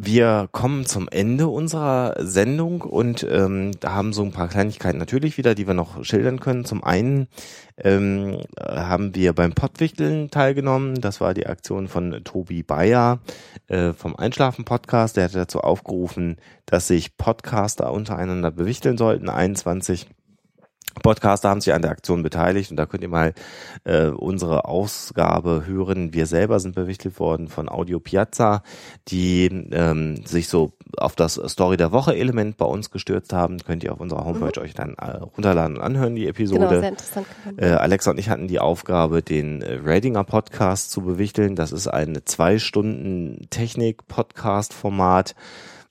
Wir 0.00 0.48
kommen 0.52 0.86
zum 0.86 1.08
Ende 1.08 1.48
unserer 1.48 2.14
Sendung 2.24 2.82
und 2.82 3.26
ähm, 3.28 3.72
da 3.80 3.94
haben 3.94 4.12
so 4.12 4.22
ein 4.22 4.30
paar 4.30 4.46
Kleinigkeiten 4.46 4.96
natürlich 4.96 5.38
wieder, 5.38 5.56
die 5.56 5.66
wir 5.66 5.74
noch 5.74 6.04
schildern 6.04 6.38
können. 6.38 6.64
Zum 6.64 6.84
einen 6.84 7.26
ähm, 7.76 8.42
haben 8.60 9.16
wir 9.16 9.32
beim 9.32 9.54
Pottwichteln 9.54 10.30
teilgenommen. 10.30 11.00
Das 11.00 11.20
war 11.20 11.34
die 11.34 11.48
Aktion 11.48 11.88
von 11.88 12.22
Tobi 12.22 12.62
Bayer 12.62 13.18
äh, 13.66 13.92
vom 13.92 14.14
Einschlafen-Podcast. 14.14 15.16
Der 15.16 15.24
hat 15.24 15.34
dazu 15.34 15.62
aufgerufen, 15.62 16.36
dass 16.64 16.86
sich 16.86 17.16
Podcaster 17.16 17.92
untereinander 17.92 18.52
bewichteln 18.52 18.98
sollten. 18.98 19.28
21 19.28 20.06
Podcaster 20.98 21.48
haben 21.48 21.60
sich 21.60 21.72
an 21.72 21.82
der 21.82 21.90
Aktion 21.90 22.22
beteiligt 22.22 22.70
und 22.70 22.76
da 22.76 22.86
könnt 22.86 23.02
ihr 23.02 23.08
mal 23.08 23.34
äh, 23.84 24.06
unsere 24.06 24.64
Ausgabe 24.64 25.64
hören. 25.66 26.12
Wir 26.12 26.26
selber 26.26 26.60
sind 26.60 26.74
bewichtelt 26.74 27.18
worden 27.18 27.48
von 27.48 27.68
Audio 27.68 28.00
Piazza, 28.00 28.62
die 29.08 29.46
ähm, 29.72 30.24
sich 30.26 30.48
so 30.48 30.72
auf 30.96 31.16
das 31.16 31.40
Story 31.46 31.76
der 31.76 31.92
Woche 31.92 32.16
Element 32.16 32.56
bei 32.56 32.66
uns 32.66 32.90
gestürzt 32.90 33.32
haben. 33.32 33.58
Könnt 33.58 33.84
ihr 33.84 33.92
auf 33.92 34.00
unserer 34.00 34.24
Homepage 34.24 34.60
euch 34.60 34.74
dann 34.74 34.94
äh, 34.94 35.18
runterladen 35.18 35.76
und 35.76 35.82
anhören, 35.82 36.14
die 36.14 36.26
Episode. 36.26 36.66
Genau, 36.66 36.80
sehr 36.80 36.88
interessant. 36.90 37.26
Äh, 37.56 37.66
Alexa 37.70 38.10
und 38.10 38.18
ich 38.18 38.28
hatten 38.28 38.48
die 38.48 38.58
Aufgabe, 38.58 39.22
den 39.22 39.62
äh, 39.62 39.78
Radinger 39.82 40.24
Podcast 40.24 40.90
zu 40.90 41.02
bewichteln. 41.02 41.56
Das 41.56 41.72
ist 41.72 41.88
ein 41.88 42.20
zwei 42.24 42.58
Stunden 42.58 43.46
Technik-Podcast-Format, 43.50 45.34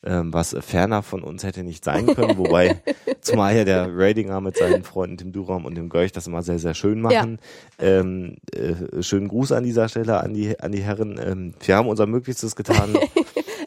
ähm, 0.08 0.34
was 0.34 0.56
ferner 0.62 1.04
von 1.04 1.22
uns 1.22 1.44
hätte 1.44 1.64
nicht 1.64 1.84
sein 1.84 2.08
können. 2.08 2.38
Wobei 2.38 2.82
zumal 3.22 3.56
ja 3.56 3.66
der 3.66 3.90
Radinger 3.92 4.40
mit 4.42 4.58
seinen 4.58 4.84
Freunden 4.84 5.18
Tim 5.18 5.32
Duram 5.34 5.66
und 5.66 5.76
dem 5.76 5.90
Görch 5.90 6.14
das 6.14 6.28
immer 6.28 6.42
sehr, 6.42 6.60
sehr 6.60 6.74
schön 6.74 7.02
machen. 7.02 7.40
Ähm, 7.78 8.38
äh, 8.54 9.04
schönen 9.04 9.28
Gruß 9.28 9.52
an 9.52 9.64
dieser 9.64 9.90
Stelle 9.90 10.22
an 10.22 10.34
die, 10.34 10.58
an 10.60 10.72
die 10.72 10.82
Herren. 10.82 11.20
Ähm, 11.22 11.54
wir 11.64 11.76
haben 11.76 11.90
unser 11.90 12.08
Möglichstes 12.08 12.56
getan. 12.56 12.98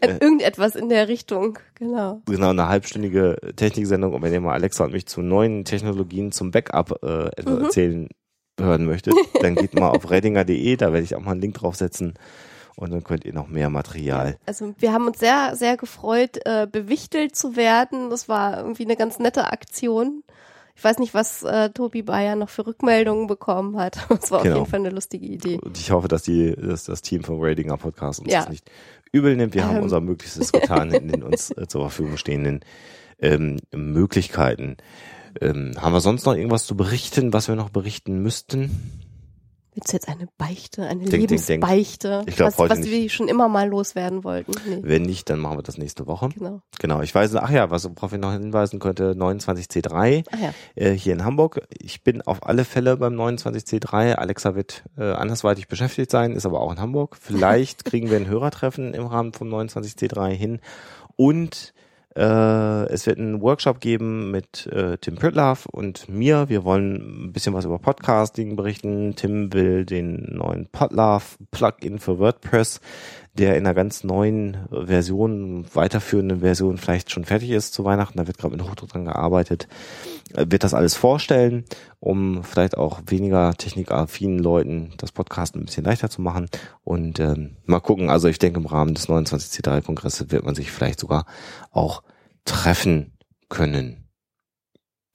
Äh, 0.02 0.16
Irgendetwas 0.18 0.76
in 0.76 0.88
der 0.88 1.08
Richtung, 1.08 1.58
genau. 1.74 2.22
genau 2.24 2.48
eine 2.48 2.68
halbstündige 2.68 3.36
Techniksendung 3.54 4.14
und 4.14 4.22
wenn 4.22 4.32
ihr 4.32 4.40
mal 4.40 4.54
Alexa 4.54 4.84
und 4.84 4.94
mich 4.94 5.04
zu 5.04 5.20
neuen 5.20 5.66
Technologien 5.66 6.32
zum 6.32 6.52
Backup 6.52 7.02
äh, 7.02 7.26
etwas 7.36 7.58
Mhm. 7.58 7.64
erzählen 7.64 8.08
hören 8.58 8.86
möchtet, 8.86 9.12
dann 9.42 9.56
geht 9.56 9.74
mal 9.74 9.90
auf 9.90 10.10
redinger.de, 10.10 10.76
da 10.76 10.94
werde 10.94 11.04
ich 11.04 11.16
auch 11.16 11.20
mal 11.20 11.32
einen 11.32 11.42
Link 11.42 11.52
draufsetzen 11.56 12.14
und 12.80 12.90
dann 12.90 13.04
könnt 13.04 13.24
ihr 13.24 13.32
noch 13.34 13.48
mehr 13.48 13.70
Material. 13.70 14.36
Also 14.46 14.74
wir 14.78 14.92
haben 14.92 15.06
uns 15.06 15.18
sehr, 15.18 15.54
sehr 15.56 15.76
gefreut, 15.76 16.38
äh, 16.44 16.66
bewichtelt 16.70 17.36
zu 17.36 17.56
werden. 17.56 18.10
Das 18.10 18.28
war 18.28 18.58
irgendwie 18.58 18.84
eine 18.84 18.96
ganz 18.96 19.18
nette 19.18 19.52
Aktion. 19.52 20.22
Ich 20.76 20.84
weiß 20.84 20.98
nicht, 20.98 21.12
was 21.12 21.42
äh, 21.42 21.68
Tobi 21.70 22.02
Bayer 22.02 22.36
noch 22.36 22.48
für 22.48 22.66
Rückmeldungen 22.66 23.26
bekommen 23.26 23.76
hat. 23.78 23.98
Das 24.08 24.30
war 24.30 24.42
Genau. 24.42 24.54
auf 24.54 24.58
jeden 24.60 24.70
Fall 24.70 24.80
eine 24.80 24.90
lustige 24.90 25.26
Idee. 25.26 25.58
Und 25.62 25.78
ich 25.78 25.90
hoffe, 25.90 26.08
dass 26.08 26.22
die, 26.22 26.54
dass 26.56 26.84
das 26.84 27.02
Team 27.02 27.22
vom 27.22 27.38
Radinger 27.40 27.76
Podcast 27.76 28.20
uns 28.20 28.32
Ja. 28.32 28.40
das 28.40 28.48
nicht 28.48 28.70
übel 29.12 29.36
nimmt. 29.36 29.52
Wir 29.54 29.66
haben 29.66 29.76
Ähm. 29.76 29.82
unser 29.82 30.00
Möglichstes 30.00 30.52
getan 30.52 30.90
in 30.92 31.08
den 31.08 31.22
uns 31.22 31.50
äh, 31.50 31.66
zur 31.68 31.82
Verfügung 31.82 32.16
stehenden 32.16 32.60
ähm, 33.20 33.58
Möglichkeiten. 33.74 34.78
Ähm, 35.40 35.72
haben 35.78 35.92
wir 35.92 36.00
sonst 36.00 36.24
noch 36.24 36.34
irgendwas 36.34 36.64
zu 36.64 36.76
berichten, 36.76 37.32
was 37.34 37.46
wir 37.48 37.56
noch 37.56 37.68
berichten 37.70 38.22
müssten? 38.22 39.09
Willst 39.80 39.92
du 39.92 39.96
jetzt 39.96 40.08
eine 40.08 40.28
Beichte, 40.38 40.82
eine 40.82 41.04
Denk, 41.04 41.28
denk, 41.28 41.28
denk. 41.28 41.62
Lebensbeichte, 41.62 42.22
Ich 42.26 42.36
glaub, 42.36 42.48
was, 42.48 42.58
heute 42.58 42.70
was 42.72 42.78
nicht. 42.80 42.90
wir 42.90 43.08
schon 43.10 43.28
immer 43.28 43.48
mal 43.48 43.68
loswerden 43.68 44.24
wollten? 44.24 44.52
Nee, 44.68 44.78
Wenn 44.82 45.02
nicht, 45.02 45.30
dann 45.30 45.38
machen 45.38 45.58
wir 45.58 45.62
das 45.62 45.78
nächste 45.78 46.06
Woche. 46.06 46.28
genau. 46.28 46.60
Genau, 46.78 47.00
ich 47.02 47.14
weiß, 47.14 47.34
ach 47.36 47.50
ja, 47.50 47.70
was 47.70 47.84
worauf 47.84 48.12
ich 48.12 48.18
noch 48.18 48.32
hinweisen 48.32 48.78
könnte, 48.78 49.12
29C3 49.12 50.24
Ah 50.30 50.36
ja. 50.36 50.54
äh, 50.74 50.92
hier 50.92 51.12
in 51.14 51.24
Hamburg. 51.24 51.62
Ich 51.78 52.02
bin 52.02 52.22
auf 52.22 52.46
alle 52.46 52.64
Fälle 52.64 52.96
beim 52.96 53.14
29C3. 53.14 54.14
Alexa 54.14 54.54
wird 54.54 54.84
äh, 54.98 55.12
andersweitig 55.12 55.68
beschäftigt 55.68 56.10
sein, 56.10 56.32
ist 56.32 56.46
aber 56.46 56.60
auch 56.60 56.72
in 56.72 56.80
Hamburg. 56.80 57.16
Vielleicht 57.20 57.84
kriegen 57.86 58.10
wir 58.10 58.16
ein 58.18 58.28
Hörertreffen 58.28 58.94
im 58.94 59.06
Rahmen 59.06 59.32
vom 59.32 59.48
29C3 59.52 60.28
hin. 60.30 60.60
Und 61.16 61.72
äh, 62.16 62.88
es 62.88 63.06
wird 63.06 63.18
einen 63.18 63.40
Workshop 63.40 63.80
geben 63.80 64.30
mit 64.30 64.66
äh, 64.66 64.98
Tim 64.98 65.16
Pritlove 65.16 65.66
und 65.70 66.08
mir. 66.08 66.48
Wir 66.48 66.64
wollen 66.64 67.26
ein 67.26 67.32
bisschen 67.32 67.54
was 67.54 67.64
über 67.64 67.78
Podcasting 67.78 68.56
berichten. 68.56 69.14
Tim 69.14 69.52
will 69.52 69.84
den 69.84 70.36
neuen 70.36 70.66
Podlove 70.66 71.24
Plugin 71.52 71.98
für 71.98 72.18
WordPress, 72.18 72.80
der 73.34 73.56
in 73.56 73.64
einer 73.64 73.74
ganz 73.74 74.02
neuen 74.02 74.56
Version, 74.70 75.64
weiterführenden 75.72 76.40
Version 76.40 76.78
vielleicht 76.78 77.10
schon 77.10 77.24
fertig 77.24 77.50
ist 77.50 77.72
zu 77.72 77.84
Weihnachten. 77.84 78.18
Da 78.18 78.26
wird 78.26 78.38
gerade 78.38 78.56
mit 78.56 78.64
Hochdruck 78.64 78.90
dran 78.90 79.04
gearbeitet. 79.04 79.68
Äh, 80.34 80.46
Wird 80.48 80.64
das 80.64 80.74
alles 80.74 80.94
vorstellen, 80.94 81.64
um 82.00 82.42
vielleicht 82.42 82.76
auch 82.76 83.00
weniger 83.06 83.54
technikaffinen 83.54 84.38
Leuten 84.38 84.92
das 84.96 85.12
Podcast 85.12 85.54
ein 85.54 85.64
bisschen 85.64 85.84
leichter 85.84 86.10
zu 86.10 86.22
machen. 86.22 86.48
Und 86.82 87.20
ähm, 87.20 87.56
mal 87.66 87.80
gucken, 87.80 88.10
also 88.10 88.28
ich 88.28 88.38
denke 88.38 88.60
im 88.60 88.66
Rahmen 88.66 88.94
des 88.94 89.08
29C3-Kongresses 89.08 90.30
wird 90.30 90.44
man 90.44 90.54
sich 90.54 90.70
vielleicht 90.70 91.00
sogar 91.00 91.24
auch 91.70 92.02
treffen 92.44 93.12
können. 93.48 94.08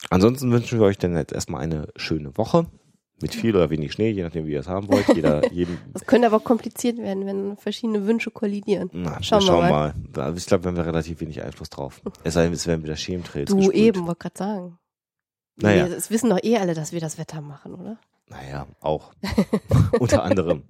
Ansonsten 0.10 0.52
wünschen 0.52 0.80
wir 0.80 0.86
euch 0.86 0.98
dann 0.98 1.16
jetzt 1.16 1.34
erstmal 1.34 1.62
eine 1.62 1.88
schöne 1.96 2.38
Woche. 2.38 2.68
Mit 3.22 3.34
viel 3.34 3.56
oder 3.56 3.70
wenig 3.70 3.94
Schnee, 3.94 4.12
je 4.12 4.24
nachdem, 4.24 4.46
wie 4.46 4.52
ihr 4.52 4.60
es 4.60 4.68
haben 4.68 4.90
wollt. 4.90 5.08
Jeder, 5.16 5.50
jedem, 5.54 5.78
Das 5.94 6.06
könnte 6.06 6.28
aber 6.28 6.40
kompliziert 6.42 6.98
werden, 6.98 7.26
wenn 7.26 7.56
verschiedene 7.58 8.06
Wünsche 8.06 8.30
kollidieren. 8.30 8.90
na, 8.92 9.22
Schauen 9.24 9.42
wir 9.42 9.46
wir 9.46 9.48
schauen 9.48 9.70
mal. 9.70 9.94
mal. 10.16 10.38
Ich 10.38 10.46
glaube, 10.46 10.64
wir 10.66 10.68
haben 10.70 10.76
da 10.76 10.82
relativ 10.82 11.22
wenig 11.22 11.42
Einfluss 11.42 11.70
drauf. 11.70 12.02
Es 12.24 12.34
sei 12.34 12.44
denn, 12.44 12.54
es 12.54 12.68
werden 12.68 12.84
wieder 12.84 12.96
Chemtrails 12.98 13.50
Du 13.50 13.56
gespült. 13.58 13.76
eben, 13.78 14.06
wollte 14.06 14.20
gerade 14.20 14.38
sagen. 14.38 14.78
Naja. 15.58 15.86
Nee, 15.88 15.96
das 15.96 16.12
wissen 16.12 16.30
doch 16.30 16.44
eh 16.44 16.58
alle, 16.58 16.74
dass 16.74 16.92
wir 16.92 17.00
das 17.00 17.18
Wetter 17.18 17.40
machen, 17.40 17.76
oder? 17.76 17.98
Naja, 18.28 18.68
auch. 18.82 19.14
Unter 20.00 20.24
anderem. 20.24 20.64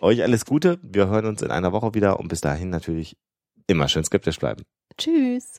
Euch 0.00 0.22
alles 0.22 0.44
Gute. 0.44 0.78
Wir 0.82 1.08
hören 1.08 1.26
uns 1.26 1.42
in 1.42 1.50
einer 1.50 1.72
Woche 1.72 1.94
wieder 1.94 2.20
und 2.20 2.28
bis 2.28 2.40
dahin 2.42 2.68
natürlich 2.70 3.16
immer 3.66 3.88
schön 3.88 4.04
skeptisch 4.04 4.38
bleiben. 4.38 4.62
Tschüss. 4.98 5.58